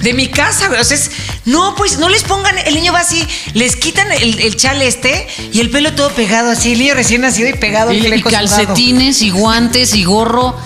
de 0.00 0.12
mi 0.14 0.28
casa, 0.28 0.68
güey. 0.68 0.80
O 0.80 0.84
sea, 0.84 0.96
es- 0.96 1.10
no, 1.44 1.74
pues 1.74 1.98
no 1.98 2.08
les 2.08 2.22
pongan, 2.22 2.56
el 2.58 2.74
niño 2.74 2.92
va 2.92 3.00
así, 3.00 3.26
les 3.54 3.74
quitan 3.76 4.10
el, 4.12 4.38
el 4.40 4.56
chal 4.56 4.80
este 4.82 5.26
y 5.52 5.58
el 5.60 5.70
pelo 5.70 5.92
todo 5.94 6.10
pegado 6.10 6.50
así, 6.50 6.72
el 6.72 6.78
niño 6.78 6.94
recién 6.94 7.22
nacido 7.22 7.48
y 7.48 7.54
pegado. 7.54 7.92
Y, 7.92 7.96
y 7.96 8.00
sudado. 8.20 8.30
calcetines 8.30 9.22
y 9.22 9.30
guantes 9.30 9.94
y 9.94 10.04
gorro. 10.04 10.56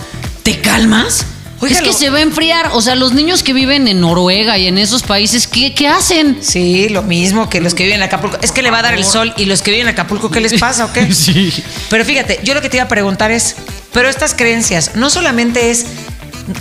¿Te 0.43 0.59
calmas? 0.61 1.25
Es 1.61 1.81
que 1.81 1.91
se 1.93 2.09
va 2.09 2.19
a 2.19 2.21
enfriar. 2.21 2.69
O 2.73 2.81
sea, 2.81 2.95
los 2.95 3.13
niños 3.13 3.41
que 3.43 3.51
viven 3.53 3.87
en 3.87 3.99
Noruega 4.01 4.57
y 4.57 4.67
en 4.67 4.77
esos 4.77 5.01
países, 5.03 5.47
¿qué, 5.47 5.73
qué 5.73 5.87
hacen? 5.87 6.37
Sí, 6.41 6.89
lo 6.89 7.01
mismo 7.03 7.49
que 7.49 7.61
los 7.61 7.73
que 7.73 7.83
viven 7.83 7.97
en 7.99 8.03
Acapulco. 8.03 8.37
Es 8.41 8.51
que 8.51 8.61
le 8.61 8.69
va 8.71 8.79
a 8.79 8.83
dar 8.83 8.93
el 8.93 9.03
sol 9.03 9.33
y 9.37 9.45
los 9.45 9.61
que 9.61 9.71
viven 9.71 9.87
en 9.87 9.93
Acapulco, 9.93 10.29
¿qué 10.29 10.39
les 10.39 10.59
pasa 10.59 10.85
o 10.85 10.93
qué? 10.93 11.11
Sí. 11.13 11.51
Pero 11.89 12.05
fíjate, 12.05 12.39
yo 12.43 12.53
lo 12.53 12.61
que 12.61 12.69
te 12.69 12.77
iba 12.77 12.83
a 12.85 12.87
preguntar 12.87 13.31
es, 13.31 13.55
pero 13.91 14.07
estas 14.07 14.33
creencias 14.35 14.91
no 14.95 15.09
solamente 15.09 15.71
es 15.71 15.85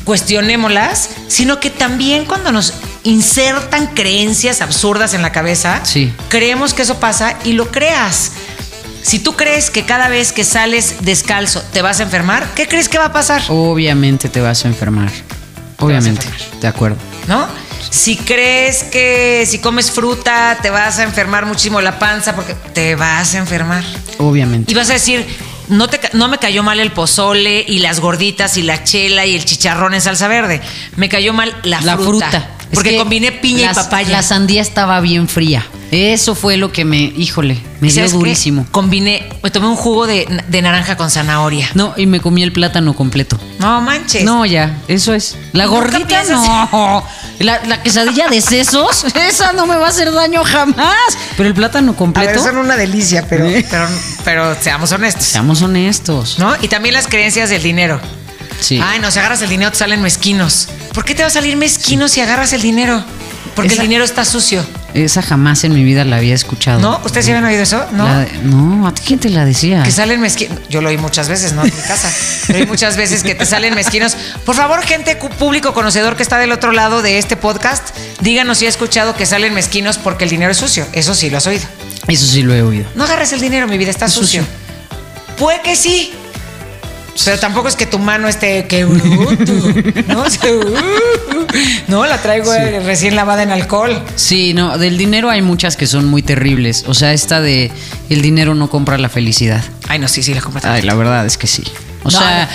cuestionémoslas, 0.04 1.10
sino 1.28 1.60
que 1.60 1.70
también 1.70 2.24
cuando 2.24 2.50
nos 2.52 2.74
insertan 3.04 3.88
creencias 3.88 4.60
absurdas 4.60 5.14
en 5.14 5.22
la 5.22 5.30
cabeza, 5.32 5.80
Sí. 5.84 6.12
creemos 6.28 6.74
que 6.74 6.82
eso 6.82 6.98
pasa 6.98 7.36
y 7.44 7.52
lo 7.52 7.70
creas. 7.70 8.32
Si 9.06 9.20
tú 9.20 9.36
crees 9.36 9.70
que 9.70 9.84
cada 9.84 10.08
vez 10.08 10.32
que 10.32 10.42
sales 10.42 10.96
descalzo 11.02 11.62
te 11.72 11.80
vas 11.80 12.00
a 12.00 12.02
enfermar, 12.02 12.44
¿qué 12.56 12.66
crees 12.66 12.88
que 12.88 12.98
va 12.98 13.04
a 13.06 13.12
pasar? 13.12 13.40
Obviamente 13.48 14.28
te 14.28 14.40
vas 14.40 14.64
a 14.64 14.68
enfermar. 14.68 15.10
Obviamente. 15.78 16.26
enfermar. 16.26 16.60
De 16.60 16.66
acuerdo. 16.66 16.96
¿No? 17.28 17.46
Si 17.88 18.16
crees 18.16 18.82
que 18.82 19.44
si 19.46 19.60
comes 19.60 19.92
fruta 19.92 20.58
te 20.60 20.70
vas 20.70 20.98
a 20.98 21.04
enfermar 21.04 21.46
muchísimo 21.46 21.80
la 21.80 22.00
panza 22.00 22.34
porque 22.34 22.54
te 22.74 22.96
vas 22.96 23.34
a 23.34 23.38
enfermar. 23.38 23.84
Obviamente. 24.18 24.72
Y 24.72 24.74
vas 24.74 24.90
a 24.90 24.94
decir, 24.94 25.24
no, 25.68 25.86
te, 25.88 26.00
no 26.14 26.26
me 26.26 26.38
cayó 26.38 26.64
mal 26.64 26.80
el 26.80 26.90
pozole 26.90 27.64
y 27.68 27.78
las 27.78 28.00
gorditas 28.00 28.56
y 28.56 28.62
la 28.62 28.82
chela 28.82 29.24
y 29.24 29.36
el 29.36 29.44
chicharrón 29.44 29.94
en 29.94 30.00
salsa 30.00 30.26
verde. 30.26 30.60
Me 30.96 31.08
cayó 31.08 31.32
mal 31.32 31.54
la, 31.62 31.80
la 31.82 31.96
fruta. 31.96 32.28
fruta. 32.28 32.50
Es 32.70 32.74
Porque 32.74 32.90
que 32.90 32.96
combiné 32.96 33.30
piña 33.30 33.68
las- 33.68 33.76
y 33.76 33.80
papaya. 33.84 34.10
La 34.10 34.22
sandía 34.24 34.62
estaba 34.62 35.00
bien 35.00 35.28
fría. 35.28 35.64
Eso 35.92 36.34
fue 36.34 36.56
lo 36.56 36.72
que 36.72 36.84
me, 36.84 36.98
híjole, 36.98 37.56
me 37.80 37.88
¿Y 37.88 37.92
dio 37.92 38.04
qué? 38.04 38.10
durísimo. 38.10 38.66
Combiné, 38.72 39.28
me 39.42 39.50
tomé 39.52 39.68
un 39.68 39.76
jugo 39.76 40.06
de, 40.08 40.26
de 40.48 40.62
naranja 40.62 40.96
con 40.96 41.10
zanahoria. 41.10 41.70
No, 41.74 41.94
y 41.96 42.06
me 42.06 42.18
comí 42.20 42.42
el 42.42 42.52
plátano 42.52 42.94
completo. 42.94 43.38
No 43.60 43.80
manches. 43.80 44.24
No, 44.24 44.44
ya, 44.44 44.78
eso 44.88 45.14
es. 45.14 45.36
La 45.52 45.66
gordita 45.66 46.24
no. 46.24 47.04
La, 47.38 47.64
la 47.66 47.82
quesadilla 47.82 48.28
de 48.28 48.40
sesos, 48.40 49.04
esa 49.14 49.52
no 49.52 49.66
me 49.66 49.76
va 49.76 49.86
a 49.86 49.90
hacer 49.90 50.10
daño 50.12 50.42
jamás. 50.42 50.96
Pero 51.36 51.48
el 51.48 51.54
plátano 51.54 51.88
A 51.88 51.92
ver, 51.92 51.96
completo, 51.98 52.42
son 52.42 52.56
una 52.56 52.76
delicia, 52.76 53.24
pero, 53.28 53.46
pero, 53.70 53.88
pero 54.24 54.56
seamos 54.60 54.90
honestos. 54.90 55.24
seamos 55.24 55.62
honestos. 55.62 56.38
¿No? 56.40 56.54
Y 56.62 56.68
también 56.68 56.94
las 56.94 57.06
creencias 57.06 57.48
del 57.50 57.62
dinero. 57.62 58.00
Sí. 58.58 58.80
Ay, 58.82 58.98
no, 58.98 59.10
si 59.10 59.18
agarras 59.20 59.40
el 59.42 59.50
dinero 59.50 59.70
te 59.70 59.76
salen 59.78 60.00
mezquinos. 60.02 60.68
¿Por 60.94 61.04
qué 61.04 61.14
te 61.14 61.22
va 61.22 61.28
a 61.28 61.30
salir 61.30 61.56
mezquino 61.56 62.08
si 62.08 62.22
agarras 62.22 62.52
el 62.54 62.62
dinero? 62.62 63.04
Porque 63.54 63.72
Esa- 63.74 63.82
el 63.82 63.88
dinero 63.88 64.04
está 64.04 64.24
sucio. 64.24 64.64
Esa 64.96 65.20
jamás 65.20 65.62
en 65.64 65.74
mi 65.74 65.84
vida 65.84 66.04
la 66.06 66.16
había 66.16 66.34
escuchado. 66.34 66.80
¿No? 66.80 67.00
¿Ustedes 67.04 67.26
sí 67.26 67.30
habían 67.32 67.44
oído 67.44 67.62
eso? 67.62 67.84
No. 67.92 68.04
La 68.04 68.26
no, 68.44 68.86
¿a 68.86 68.94
ti 68.94 69.02
quién 69.04 69.18
te 69.18 69.28
la 69.28 69.44
decía? 69.44 69.82
Que 69.82 69.90
salen 69.90 70.20
mezquinos. 70.22 70.58
Yo 70.70 70.80
lo 70.80 70.88
oí 70.88 70.96
muchas 70.96 71.28
veces, 71.28 71.52
¿no? 71.52 71.64
En 71.64 71.74
mi 71.74 71.82
casa. 71.82 72.10
Lo 72.48 72.56
oí 72.56 72.66
muchas 72.66 72.96
veces 72.96 73.22
que 73.22 73.34
te 73.34 73.44
salen 73.44 73.74
mezquinos. 73.74 74.16
Por 74.46 74.56
favor, 74.56 74.82
gente 74.82 75.16
público 75.16 75.74
conocedor 75.74 76.16
que 76.16 76.22
está 76.22 76.38
del 76.38 76.50
otro 76.50 76.72
lado 76.72 77.02
de 77.02 77.18
este 77.18 77.36
podcast, 77.36 77.94
díganos 78.20 78.56
si 78.58 78.66
ha 78.66 78.68
escuchado 78.70 79.14
que 79.14 79.26
salen 79.26 79.52
mezquinos 79.52 79.98
porque 79.98 80.24
el 80.24 80.30
dinero 80.30 80.50
es 80.52 80.56
sucio. 80.56 80.86
Eso 80.92 81.14
sí 81.14 81.28
lo 81.28 81.36
has 81.36 81.46
oído. 81.46 81.64
Eso 82.08 82.26
sí 82.26 82.42
lo 82.42 82.54
he 82.54 82.62
oído. 82.62 82.86
No 82.94 83.04
agarres 83.04 83.32
el 83.32 83.40
dinero, 83.40 83.66
mi 83.68 83.76
vida 83.76 83.90
está 83.90 84.06
Es 84.06 84.12
sucio. 84.12 84.42
sucio. 84.42 84.56
Puede 85.36 85.60
que 85.60 85.76
sí. 85.76 86.14
Pero 87.24 87.38
tampoco 87.38 87.68
es 87.68 87.76
que 87.76 87.86
tu 87.86 87.98
mano 87.98 88.28
esté 88.28 88.66
que. 88.66 88.84
O 90.16 90.30
sea, 90.30 90.50
uh, 90.52 90.74
no, 91.88 92.04
la 92.06 92.20
traigo 92.20 92.52
eh, 92.52 92.80
recién 92.80 93.14
lavada 93.16 93.42
en 93.42 93.50
alcohol. 93.50 94.02
Sí, 94.14 94.54
no, 94.54 94.78
del 94.78 94.98
dinero 94.98 95.30
hay 95.30 95.42
muchas 95.42 95.76
que 95.76 95.86
son 95.86 96.06
muy 96.06 96.22
terribles. 96.22 96.84
O 96.86 96.94
sea, 96.94 97.12
esta 97.12 97.40
de 97.40 97.70
el 98.10 98.22
dinero 98.22 98.54
no 98.54 98.68
compra 98.70 98.98
la 98.98 99.08
felicidad. 99.08 99.62
Ay, 99.88 99.98
no, 99.98 100.08
sí, 100.08 100.22
sí, 100.22 100.34
la 100.34 100.40
compré. 100.40 100.68
Ay, 100.68 100.82
la 100.82 100.94
verdad 100.94 101.24
es 101.26 101.36
que 101.38 101.46
sí. 101.46 101.62
O 102.02 102.10
No, 102.10 102.18
sea, 102.18 102.48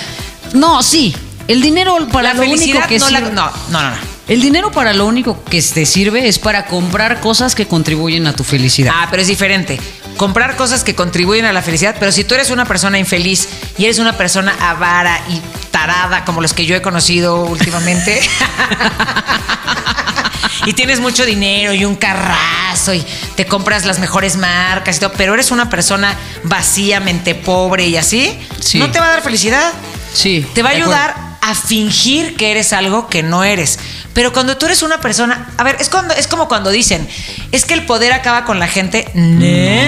no, 0.54 0.82
sí. 0.82 1.14
El 1.48 1.60
dinero 1.60 1.96
para 2.12 2.34
La 2.34 2.44
lo 2.44 2.50
único 2.52 2.78
que 2.88 2.98
no, 2.98 3.10
la- 3.10 3.20
sirve- 3.20 3.32
no, 3.32 3.50
no, 3.70 3.80
no, 3.82 3.90
no. 3.90 3.96
El 4.28 4.40
dinero 4.40 4.70
para 4.70 4.92
lo 4.94 5.06
único 5.06 5.42
que 5.44 5.60
te 5.60 5.84
sirve 5.84 6.28
es 6.28 6.38
para 6.38 6.66
comprar 6.66 7.20
cosas 7.20 7.54
que 7.56 7.66
contribuyen 7.66 8.26
a 8.28 8.32
tu 8.32 8.44
felicidad. 8.44 8.92
Ah, 8.94 9.08
pero 9.10 9.20
es 9.22 9.28
diferente. 9.28 9.78
Comprar 10.22 10.54
cosas 10.54 10.84
que 10.84 10.94
contribuyen 10.94 11.46
a 11.46 11.52
la 11.52 11.62
felicidad, 11.62 11.96
pero 11.98 12.12
si 12.12 12.22
tú 12.22 12.36
eres 12.36 12.50
una 12.50 12.64
persona 12.64 12.96
infeliz 12.96 13.48
y 13.76 13.86
eres 13.86 13.98
una 13.98 14.16
persona 14.16 14.54
avara 14.60 15.20
y 15.28 15.42
tarada 15.72 16.24
como 16.24 16.40
los 16.40 16.54
que 16.54 16.64
yo 16.64 16.76
he 16.76 16.80
conocido 16.80 17.42
últimamente, 17.42 18.20
y 20.66 20.74
tienes 20.74 21.00
mucho 21.00 21.26
dinero 21.26 21.72
y 21.72 21.84
un 21.84 21.96
carrazo 21.96 22.94
y 22.94 23.04
te 23.34 23.46
compras 23.46 23.84
las 23.84 23.98
mejores 23.98 24.36
marcas 24.36 24.98
y 24.98 25.00
todo, 25.00 25.10
pero 25.16 25.34
eres 25.34 25.50
una 25.50 25.68
persona 25.68 26.16
vacíamente 26.44 27.34
pobre 27.34 27.88
y 27.88 27.96
así, 27.96 28.38
Sí. 28.60 28.78
no 28.78 28.92
te 28.92 29.00
va 29.00 29.06
a 29.06 29.10
dar 29.10 29.22
felicidad. 29.22 29.72
Sí. 30.14 30.46
Te 30.54 30.62
va 30.62 30.68
a 30.68 30.72
ayudar 30.74 31.31
a 31.42 31.54
fingir 31.56 32.36
que 32.36 32.52
eres 32.52 32.72
algo 32.72 33.08
que 33.08 33.22
no 33.22 33.42
eres. 33.44 33.78
Pero 34.14 34.32
cuando 34.32 34.56
tú 34.56 34.66
eres 34.66 34.82
una 34.82 35.00
persona, 35.00 35.48
a 35.58 35.64
ver, 35.64 35.76
es 35.80 35.88
cuando 35.88 36.14
es 36.14 36.28
como 36.28 36.46
cuando 36.46 36.70
dicen, 36.70 37.06
es 37.50 37.64
que 37.64 37.74
el 37.74 37.84
poder 37.84 38.12
acaba 38.12 38.44
con 38.44 38.58
la 38.60 38.68
gente, 38.68 39.10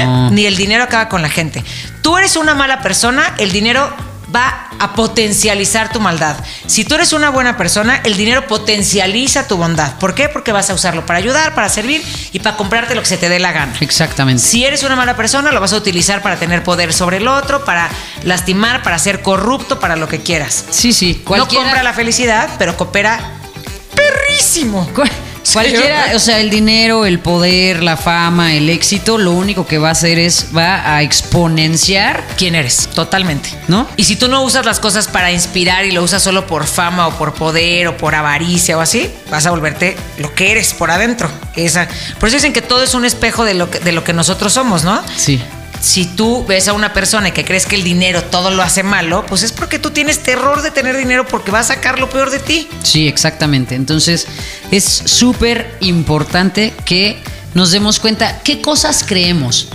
No. 0.04 0.30
Ni 0.30 0.46
el 0.46 0.56
dinero 0.56 0.82
acaba 0.82 1.08
con 1.08 1.22
la 1.22 1.28
gente. 1.28 1.64
Tú 2.02 2.18
eres 2.18 2.36
una 2.36 2.54
mala 2.54 2.82
persona, 2.82 3.34
el 3.38 3.52
dinero 3.52 3.88
va 4.34 4.68
a 4.78 4.94
potencializar 4.94 5.92
tu 5.92 6.00
maldad. 6.00 6.36
Si 6.66 6.84
tú 6.84 6.94
eres 6.94 7.12
una 7.12 7.30
buena 7.30 7.56
persona, 7.56 8.00
el 8.04 8.16
dinero 8.16 8.46
potencializa 8.46 9.46
tu 9.46 9.56
bondad. 9.56 9.98
¿Por 9.98 10.14
qué? 10.14 10.28
Porque 10.28 10.52
vas 10.52 10.70
a 10.70 10.74
usarlo 10.74 11.06
para 11.06 11.18
ayudar, 11.18 11.54
para 11.54 11.68
servir 11.68 12.04
y 12.32 12.40
para 12.40 12.56
comprarte 12.56 12.94
lo 12.94 13.02
que 13.02 13.08
se 13.08 13.16
te 13.16 13.28
dé 13.28 13.38
la 13.38 13.52
gana. 13.52 13.74
Exactamente. 13.80 14.42
Si 14.42 14.64
eres 14.64 14.82
una 14.82 14.96
mala 14.96 15.16
persona, 15.16 15.52
lo 15.52 15.60
vas 15.60 15.72
a 15.72 15.76
utilizar 15.76 16.22
para 16.22 16.36
tener 16.36 16.62
poder 16.62 16.92
sobre 16.92 17.18
el 17.18 17.28
otro, 17.28 17.64
para 17.64 17.88
lastimar, 18.22 18.82
para 18.82 18.98
ser 18.98 19.22
corrupto, 19.22 19.78
para 19.80 19.96
lo 19.96 20.08
que 20.08 20.22
quieras. 20.22 20.64
Sí, 20.70 20.92
sí. 20.92 21.22
No 21.36 21.48
compra 21.48 21.82
la 21.82 21.92
felicidad, 21.92 22.50
pero 22.58 22.76
coopera 22.76 23.20
perrísimo. 23.94 24.88
Cu- 25.54 25.60
Cualquiera, 25.70 26.12
o 26.14 26.18
sea, 26.18 26.40
el 26.40 26.50
dinero, 26.50 27.06
el 27.06 27.18
poder, 27.20 27.82
la 27.82 27.96
fama, 27.96 28.54
el 28.54 28.68
éxito, 28.68 29.16
lo 29.18 29.30
único 29.32 29.66
que 29.66 29.78
va 29.78 29.88
a 29.88 29.92
hacer 29.92 30.18
es 30.18 30.48
va 30.56 30.94
a 30.96 31.02
exponenciar, 31.02 32.24
¿Quién 32.36 32.54
eres? 32.54 32.88
Totalmente. 32.94 33.50
¿no? 33.68 33.88
Y 33.96 34.04
si 34.04 34.16
tú 34.16 34.28
no 34.28 34.42
usas 34.42 34.66
las 34.66 34.80
cosas 34.80 35.08
para 35.08 35.30
inspirar 35.32 35.84
y 35.84 35.92
lo 35.92 36.02
usas 36.02 36.22
solo 36.22 36.46
por 36.46 36.66
fama 36.66 37.06
o 37.06 37.12
por 37.16 37.34
poder 37.34 37.86
o 37.88 37.96
por 37.96 38.14
avaricia 38.14 38.76
o 38.76 38.80
así, 38.80 39.10
vas 39.30 39.46
a 39.46 39.50
volverte 39.50 39.96
lo 40.18 40.34
que 40.34 40.50
eres 40.52 40.74
por 40.74 40.90
adentro. 40.90 41.30
Esa. 41.56 41.88
Por 42.18 42.28
eso 42.28 42.36
dicen 42.36 42.52
que 42.52 42.62
todo 42.62 42.82
es 42.82 42.94
un 42.94 43.04
espejo 43.04 43.44
de 43.44 43.54
lo 43.54 43.70
que, 43.70 43.78
de 43.80 43.92
lo 43.92 44.02
que 44.04 44.12
nosotros 44.12 44.52
somos, 44.52 44.84
¿no? 44.84 45.02
Sí. 45.16 45.40
Si 45.84 46.06
tú 46.06 46.46
ves 46.46 46.66
a 46.66 46.72
una 46.72 46.94
persona 46.94 47.28
y 47.28 47.32
que 47.32 47.44
crees 47.44 47.66
que 47.66 47.76
el 47.76 47.84
dinero 47.84 48.24
todo 48.24 48.50
lo 48.50 48.62
hace 48.62 48.82
malo, 48.82 49.26
pues 49.26 49.42
es 49.42 49.52
porque 49.52 49.78
tú 49.78 49.90
tienes 49.90 50.22
terror 50.22 50.62
de 50.62 50.70
tener 50.70 50.96
dinero 50.96 51.28
porque 51.28 51.50
va 51.50 51.58
a 51.58 51.62
sacar 51.62 51.98
lo 51.98 52.08
peor 52.08 52.30
de 52.30 52.38
ti. 52.38 52.66
Sí, 52.82 53.06
exactamente. 53.06 53.74
Entonces, 53.74 54.26
es 54.70 54.82
súper 54.82 55.76
importante 55.80 56.72
que 56.86 57.22
nos 57.52 57.70
demos 57.70 58.00
cuenta 58.00 58.40
qué 58.42 58.62
cosas 58.62 59.04
creemos. 59.06 59.68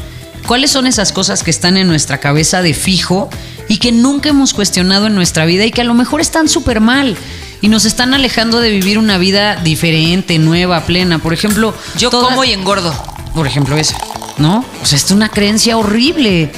¿Cuáles 0.48 0.72
son 0.72 0.88
esas 0.88 1.12
cosas 1.12 1.44
que 1.44 1.52
están 1.52 1.78
en 1.78 1.88
nuestra 1.88 2.18
cabeza 2.18 2.64
de 2.64 2.74
fijo 2.74 3.30
y 3.68 3.78
que 3.78 3.92
nunca 3.92 4.30
hemos 4.30 4.56
cuestionado 4.56 5.06
en 5.06 5.14
nuestra 5.14 5.46
vida 5.46 5.64
y 5.64 5.72
que 5.72 5.82
a 5.82 5.86
lo 5.86 5.94
mejor 5.94 6.22
están 6.22 6.50
súper 6.50 6.82
mal 6.82 7.18
y 7.62 7.68
nos 7.68 7.86
están 7.86 8.16
alejando 8.16 8.62
de 8.62 8.72
vivir 8.72 8.98
una 8.98 9.20
vida 9.20 9.58
diferente, 9.58 10.40
nueva, 10.40 10.88
plena? 10.88 11.20
Por 11.20 11.34
ejemplo, 11.34 11.76
Yo 12.00 12.10
como 12.10 12.44
y 12.44 12.52
engordo. 12.52 12.96
Por 13.36 13.46
ejemplo, 13.46 13.78
esa, 13.78 13.96
¿no? 14.40 14.66
O 14.82 14.86
sea, 14.86 14.98
es 14.98 15.12
una 15.12 15.30
creencia 15.30 15.78
horrible. 15.78 16.52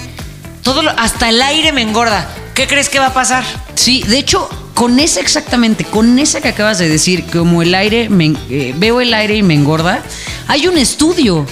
Todo 0.64 0.82
lo- 0.84 0.92
hasta 0.92 1.30
el 1.30 1.42
aire 1.42 1.72
me 1.72 1.82
engorda. 1.82 2.28
¿Qué 2.54 2.68
crees 2.68 2.90
que 2.90 3.00
va 3.00 3.08
a 3.08 3.14
pasar? 3.14 3.44
Sí, 3.76 4.04
de 4.08 4.18
hecho, 4.20 4.48
con 4.74 5.00
esa 5.00 5.20
exactamente, 5.20 5.84
con 5.86 6.20
esa 6.20 6.42
que 6.42 6.50
acabas 6.50 6.78
de 6.80 6.88
decir, 6.90 7.26
como 7.32 7.62
el 7.62 7.74
aire, 7.74 8.10
me, 8.10 8.34
eh, 8.50 8.74
veo 8.78 9.02
el 9.02 9.14
aire 9.14 9.36
y 9.38 9.44
me 9.44 9.54
engorda, 9.54 10.04
hay 10.48 10.68
un 10.68 10.78
estudio. 10.78 11.46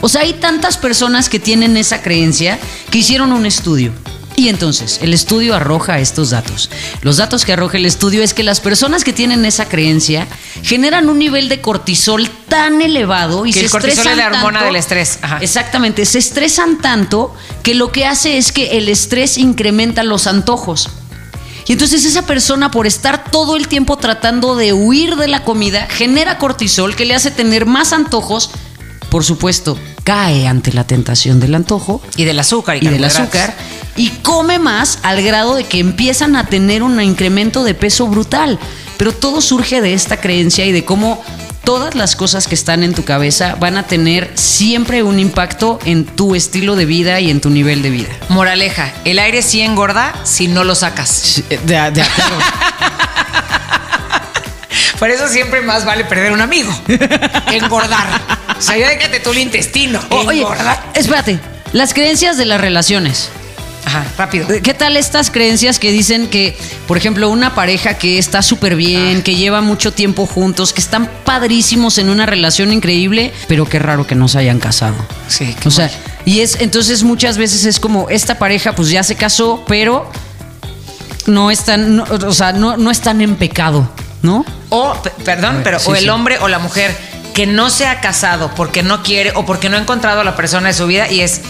O 0.00 0.08
sea, 0.08 0.22
hay 0.22 0.34
tantas 0.34 0.76
personas 0.76 1.28
que 1.28 1.38
tienen 1.38 1.76
esa 1.76 2.02
creencia 2.02 2.58
que 2.90 2.98
hicieron 2.98 3.32
un 3.32 3.46
estudio. 3.46 3.92
Y 4.36 4.48
entonces, 4.48 4.98
el 5.00 5.14
estudio 5.14 5.54
arroja 5.54 6.00
estos 6.00 6.30
datos. 6.30 6.68
Los 7.02 7.18
datos 7.18 7.44
que 7.44 7.52
arroja 7.52 7.76
el 7.78 7.86
estudio 7.86 8.22
es 8.22 8.34
que 8.34 8.42
las 8.42 8.60
personas 8.60 9.04
que 9.04 9.12
tienen 9.12 9.44
esa 9.44 9.66
creencia 9.68 10.26
generan 10.62 11.08
un 11.08 11.18
nivel 11.20 11.48
de 11.48 11.60
cortisol 11.60 12.28
tan 12.48 12.82
elevado 12.82 13.46
y 13.46 13.52
Que 13.52 13.60
se 13.60 13.64
el 13.66 13.70
cortisol 13.70 13.98
estresan 13.98 14.12
es 14.12 14.18
la 14.32 14.38
hormona 14.38 14.58
tanto- 14.58 14.66
del 14.72 14.76
estrés. 14.76 15.18
Ajá. 15.22 15.38
Exactamente, 15.40 16.04
se 16.04 16.18
estresan 16.18 16.78
tanto 16.78 17.32
que 17.62 17.74
lo 17.74 17.92
que 17.92 18.06
hace 18.06 18.36
es 18.36 18.50
que 18.50 18.76
el 18.76 18.88
estrés 18.88 19.38
incrementa 19.38 20.02
los 20.02 20.26
antojos. 20.26 20.88
Y 21.66 21.72
entonces 21.72 22.04
esa 22.04 22.26
persona 22.26 22.70
por 22.72 22.86
estar 22.88 23.30
todo 23.30 23.56
el 23.56 23.68
tiempo 23.68 23.96
tratando 23.96 24.56
de 24.56 24.72
huir 24.72 25.14
de 25.16 25.28
la 25.28 25.44
comida 25.44 25.86
genera 25.88 26.38
cortisol 26.38 26.94
que 26.96 27.04
le 27.06 27.14
hace 27.14 27.30
tener 27.30 27.66
más 27.66 27.92
antojos. 27.92 28.50
Por 29.08 29.24
supuesto, 29.24 29.78
cae 30.02 30.48
ante 30.48 30.72
la 30.72 30.84
tentación 30.86 31.38
del 31.40 31.54
antojo 31.54 32.02
Y 32.16 32.24
del 32.24 32.40
azúcar. 32.40 32.82
Y, 32.82 32.86
y 32.86 32.90
del 32.90 33.04
azúcar 33.04 33.54
y 33.96 34.10
come 34.22 34.58
más 34.58 34.98
al 35.02 35.22
grado 35.22 35.54
de 35.54 35.64
que 35.64 35.78
empiezan 35.78 36.36
a 36.36 36.46
tener 36.46 36.82
un 36.82 37.00
incremento 37.00 37.64
de 37.64 37.74
peso 37.74 38.06
brutal. 38.06 38.58
Pero 38.96 39.12
todo 39.12 39.40
surge 39.40 39.80
de 39.80 39.94
esta 39.94 40.20
creencia 40.20 40.64
y 40.64 40.72
de 40.72 40.84
cómo 40.84 41.22
todas 41.64 41.94
las 41.94 42.14
cosas 42.14 42.46
que 42.46 42.54
están 42.54 42.82
en 42.82 42.94
tu 42.94 43.04
cabeza 43.04 43.56
van 43.58 43.76
a 43.76 43.84
tener 43.84 44.30
siempre 44.34 45.02
un 45.02 45.18
impacto 45.18 45.78
en 45.84 46.04
tu 46.04 46.34
estilo 46.34 46.76
de 46.76 46.84
vida 46.84 47.20
y 47.20 47.30
en 47.30 47.40
tu 47.40 47.50
nivel 47.50 47.82
de 47.82 47.90
vida. 47.90 48.10
Moraleja, 48.28 48.92
el 49.04 49.18
aire 49.18 49.42
sí 49.42 49.62
engorda 49.62 50.14
si 50.24 50.46
no 50.46 50.62
lo 50.64 50.74
sacas. 50.74 51.42
De, 51.64 51.78
acuerdo. 51.78 52.04
Por 54.98 55.10
eso 55.10 55.26
siempre 55.28 55.62
más 55.62 55.84
vale 55.84 56.04
perder 56.04 56.32
un 56.32 56.40
amigo 56.40 56.72
que 56.86 57.56
engordar. 57.56 58.06
O 58.56 58.62
sea, 58.62 58.76
ya 58.76 58.88
déjate 58.88 59.20
tú 59.20 59.30
el 59.32 59.38
intestino. 59.38 60.00
Oye, 60.10 60.40
engordar. 60.40 60.82
espérate, 60.94 61.40
las 61.72 61.94
creencias 61.94 62.36
de 62.36 62.44
las 62.44 62.60
relaciones. 62.60 63.30
Ajá, 63.86 64.06
rápido. 64.16 64.46
¿Qué 64.62 64.72
tal 64.74 64.96
estas 64.96 65.30
creencias 65.30 65.78
que 65.78 65.92
dicen 65.92 66.28
que, 66.28 66.56
por 66.88 66.96
ejemplo, 66.96 67.28
una 67.28 67.54
pareja 67.54 67.94
que 67.98 68.18
está 68.18 68.40
súper 68.42 68.76
bien, 68.76 69.22
que 69.22 69.34
lleva 69.36 69.60
mucho 69.60 69.92
tiempo 69.92 70.26
juntos, 70.26 70.72
que 70.72 70.80
están 70.80 71.08
padrísimos 71.24 71.98
en 71.98 72.08
una 72.08 72.24
relación 72.26 72.72
increíble, 72.72 73.32
pero 73.46 73.66
qué 73.66 73.78
raro 73.78 74.06
que 74.06 74.14
no 74.14 74.26
se 74.28 74.38
hayan 74.38 74.58
casado? 74.58 74.94
Sí, 75.28 75.54
qué 75.60 75.68
O 75.68 75.70
sea, 75.70 75.86
mal. 75.86 75.94
y 76.24 76.40
es 76.40 76.60
entonces 76.60 77.02
muchas 77.02 77.36
veces 77.36 77.64
es 77.66 77.78
como 77.78 78.08
esta 78.08 78.38
pareja 78.38 78.74
pues 78.74 78.88
ya 78.88 79.02
se 79.02 79.16
casó, 79.16 79.62
pero 79.68 80.10
no 81.26 81.50
están, 81.50 81.96
no, 81.96 82.04
o 82.04 82.32
sea, 82.34 82.52
no, 82.52 82.76
no 82.76 82.90
están 82.90 83.20
en 83.20 83.36
pecado, 83.36 83.88
¿no? 84.22 84.44
O, 84.70 84.94
perdón, 85.24 85.60
pero 85.62 85.78
Sí, 85.78 85.90
o 85.90 85.94
el 85.94 86.02
sí. 86.04 86.08
hombre 86.08 86.38
o 86.40 86.48
la 86.48 86.58
mujer 86.58 86.94
que 87.34 87.46
no 87.46 87.68
se 87.70 87.86
ha 87.86 88.00
casado 88.00 88.54
porque 88.54 88.82
no 88.82 89.02
quiere 89.02 89.32
o 89.34 89.44
porque 89.44 89.68
no 89.68 89.76
ha 89.76 89.80
encontrado 89.80 90.20
a 90.20 90.24
la 90.24 90.36
persona 90.36 90.68
de 90.68 90.74
su 90.74 90.86
vida 90.86 91.10
y 91.10 91.20
es 91.20 91.40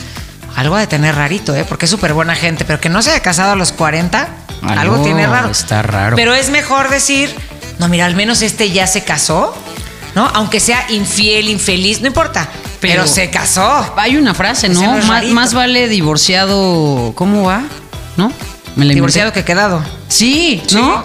algo 0.56 0.76
de 0.76 0.86
tener 0.86 1.14
rarito, 1.16 1.54
¿eh? 1.54 1.64
Porque 1.68 1.84
es 1.86 1.90
súper 1.90 2.12
buena 2.14 2.34
gente, 2.34 2.64
pero 2.64 2.80
que 2.80 2.88
no 2.88 3.02
se 3.02 3.10
haya 3.10 3.20
casado 3.20 3.52
a 3.52 3.56
los 3.56 3.72
40, 3.72 4.28
algo, 4.62 4.80
Algo 4.80 5.02
tiene 5.04 5.26
raro. 5.26 5.48
está 5.50 5.82
raro. 5.82 6.16
Pero 6.16 6.34
es 6.34 6.50
mejor 6.50 6.88
decir, 6.90 7.34
no, 7.78 7.88
mira, 7.88 8.06
al 8.06 8.14
menos 8.14 8.40
este 8.42 8.70
ya 8.70 8.86
se 8.86 9.02
casó, 9.04 9.54
¿no? 10.14 10.26
Aunque 10.34 10.60
sea 10.60 10.86
infiel, 10.90 11.48
infeliz, 11.48 12.00
no 12.00 12.06
importa, 12.06 12.48
pero, 12.80 13.02
Pero- 13.02 13.06
se 13.06 13.30
casó. 13.30 13.92
Hay 13.96 14.16
una 14.16 14.34
frase, 14.34 14.68
¿no? 14.68 14.80
más, 15.32 15.54
vale 15.54 15.88
divorciado, 15.88 17.12
¿cómo 17.16 17.44
va? 17.44 17.62
¿No? 18.16 18.28
Me 18.28 18.32
la 18.84 18.92
inventé. 18.92 18.94
Divorciado 18.94 19.32
que 19.32 19.44
quedado. 19.44 19.82
Sí, 20.08 20.62
Sí. 20.66 20.76
¿no? 20.76 21.02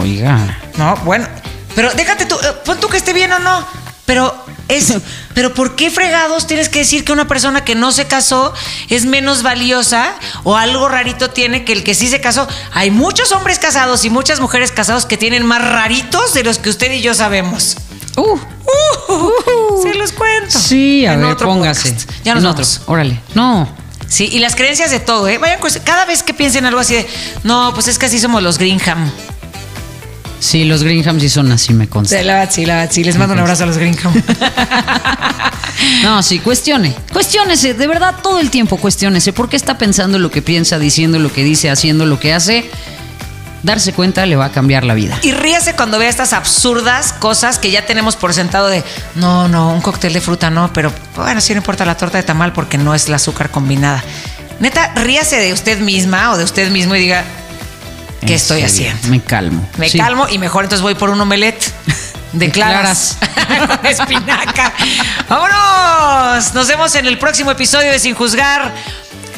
Oiga. 0.00 0.58
No, 0.76 0.96
bueno. 1.04 1.26
Pero 1.74 1.90
déjate 1.94 2.26
tú, 2.26 2.34
eh, 2.36 2.52
pon 2.64 2.78
tú 2.80 2.88
que 2.88 2.96
esté 2.96 3.12
bien 3.12 3.32
o 3.32 3.38
no. 3.38 3.64
Pero 4.06 4.34
es. 4.70 4.94
Pero 5.34 5.52
¿por 5.54 5.76
qué 5.76 5.90
fregados 5.90 6.46
tienes 6.46 6.68
que 6.68 6.80
decir 6.80 7.04
que 7.04 7.12
una 7.12 7.28
persona 7.28 7.64
que 7.64 7.74
no 7.74 7.92
se 7.92 8.06
casó 8.06 8.52
es 8.88 9.04
menos 9.04 9.42
valiosa 9.42 10.14
o 10.44 10.56
algo 10.56 10.88
rarito 10.88 11.30
tiene 11.30 11.64
que 11.64 11.72
el 11.72 11.84
que 11.84 11.94
sí 11.94 12.08
se 12.08 12.20
casó? 12.20 12.48
Hay 12.72 12.90
muchos 12.90 13.32
hombres 13.32 13.58
casados 13.58 14.04
y 14.04 14.10
muchas 14.10 14.40
mujeres 14.40 14.70
casados 14.72 15.06
que 15.06 15.16
tienen 15.16 15.44
más 15.46 15.62
raritos 15.62 16.32
de 16.34 16.44
los 16.44 16.58
que 16.58 16.70
usted 16.70 16.90
y 16.92 17.00
yo 17.02 17.14
sabemos. 17.14 17.76
Uh, 18.16 18.38
Se 19.82 19.94
los 19.94 20.12
cuento. 20.12 20.58
sí, 20.58 21.06
a 21.06 21.12
En 21.14 21.22
ver, 21.22 21.32
otro 21.32 21.48
póngase. 21.48 21.90
podcast. 21.92 22.10
Ya 22.24 22.34
nos 22.34 22.42
en 22.44 22.50
vamos. 22.50 22.76
otro. 22.80 22.92
Órale. 22.92 23.20
No. 23.34 23.68
Sí, 24.08 24.28
y 24.32 24.40
las 24.40 24.56
creencias 24.56 24.90
de 24.90 24.98
todo, 24.98 25.28
¿eh? 25.28 25.38
Vayan, 25.38 25.60
cada 25.84 26.04
vez 26.04 26.22
que 26.24 26.34
piensen 26.34 26.64
algo 26.66 26.80
así 26.80 26.94
de, 26.94 27.06
no, 27.44 27.72
pues 27.74 27.86
es 27.86 27.96
que 27.98 28.06
así 28.06 28.18
somos 28.18 28.42
los 28.42 28.58
Greenham. 28.58 29.10
Sí, 30.40 30.64
los 30.64 30.82
Greenham 30.82 31.20
sí 31.20 31.28
son 31.28 31.52
así, 31.52 31.74
me 31.74 31.88
consta. 31.88 32.18
Sí, 32.18 32.24
la 32.24 32.50
sí, 32.50 32.66
la 32.66 32.90
sí. 32.90 33.04
Les 33.04 33.16
mando 33.16 33.34
un 33.34 33.40
abrazo 33.40 33.64
a 33.64 33.66
los 33.66 33.76
Greenham. 33.76 34.12
No, 36.02 36.22
sí, 36.22 36.38
cuestione. 36.38 36.94
Cuestiónese, 37.12 37.74
de 37.74 37.86
verdad, 37.86 38.16
todo 38.22 38.38
el 38.38 38.50
tiempo 38.50 38.76
cuestiónese. 38.76 39.32
¿Por 39.32 39.48
qué 39.48 39.56
está 39.56 39.78
pensando 39.78 40.18
lo 40.18 40.30
que 40.30 40.42
piensa, 40.42 40.78
diciendo 40.78 41.18
lo 41.18 41.32
que 41.32 41.42
dice, 41.44 41.70
haciendo 41.70 42.06
lo 42.06 42.18
que 42.18 42.32
hace? 42.32 42.70
Darse 43.62 43.92
cuenta 43.92 44.24
le 44.24 44.36
va 44.36 44.46
a 44.46 44.52
cambiar 44.52 44.84
la 44.84 44.94
vida. 44.94 45.18
Y 45.22 45.32
ríase 45.32 45.74
cuando 45.74 45.98
vea 45.98 46.08
estas 46.08 46.32
absurdas 46.32 47.12
cosas 47.12 47.58
que 47.58 47.70
ya 47.70 47.84
tenemos 47.84 48.16
por 48.16 48.32
sentado 48.32 48.68
de, 48.68 48.82
no, 49.14 49.48
no, 49.48 49.72
un 49.72 49.80
cóctel 49.80 50.12
de 50.12 50.20
fruta 50.20 50.50
no, 50.50 50.72
pero 50.72 50.92
bueno, 51.16 51.40
sí 51.40 51.52
no 51.52 51.58
importa 51.58 51.84
la 51.84 51.96
torta 51.96 52.18
de 52.18 52.24
tamal 52.24 52.52
porque 52.52 52.78
no 52.78 52.94
es 52.94 53.08
la 53.08 53.16
azúcar 53.16 53.50
combinada. 53.50 54.02
Neta, 54.60 54.92
ríase 54.94 55.36
de 55.36 55.52
usted 55.52 55.80
misma 55.80 56.32
o 56.32 56.38
de 56.38 56.44
usted 56.44 56.70
mismo 56.70 56.94
y 56.94 57.00
diga, 57.00 57.24
¿qué 58.26 58.34
estoy 58.34 58.62
serio, 58.62 58.66
haciendo? 58.66 59.08
Me 59.08 59.20
calmo. 59.20 59.68
Me 59.78 59.88
Sí. 59.88 59.98
calmo 59.98 60.26
y 60.28 60.38
mejor 60.38 60.64
entonces 60.64 60.82
voy 60.82 60.94
por 60.94 61.10
un 61.10 61.20
omelette 61.20 61.72
de 62.32 62.46
De 62.46 62.50
claras. 62.52 63.16
Con 63.80 63.86
espinaca. 63.86 64.72
¡Vámonos! 65.28 66.54
Nos 66.54 66.68
vemos 66.68 66.94
en 66.94 67.06
el 67.06 67.18
próximo 67.18 67.50
episodio 67.50 67.90
de 67.90 67.98
Sin 67.98 68.14
Juzgar. 68.14 68.72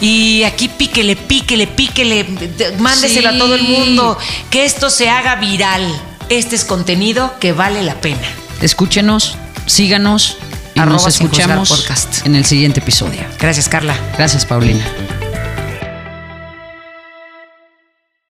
Y 0.01 0.43
aquí 0.43 0.69
píquele, 0.69 1.15
píquele, 1.17 1.67
píquele. 1.69 2.25
de- 2.25 2.75
Mándeselo 2.79 3.31
Sí. 3.31 3.37
a 3.37 3.39
todo 3.39 3.55
el 3.55 3.63
mundo. 3.63 4.19
Que 4.51 4.65
esto 4.65 4.91
se 4.91 5.09
haga 5.09 5.37
viral. 5.37 5.87
Este 6.29 6.57
es 6.57 6.65
contenido 6.65 7.39
que 7.39 7.53
vale 7.53 7.83
la 7.83 7.95
pena. 8.01 8.27
Escúchenos, 8.61 9.37
síganos 9.67 10.39
y 10.75 10.81
Arroba 10.81 10.97
nos 10.97 11.07
escuchamos 11.07 11.69
Podcast. 11.69 12.27
en 12.27 12.35
el 12.37 12.45
siguiente 12.45 12.81
episodio. 12.81 13.21
Gracias, 13.39 13.69
Carla. 13.69 13.95
Gracias, 14.17 14.45
Paulina. 14.47 14.85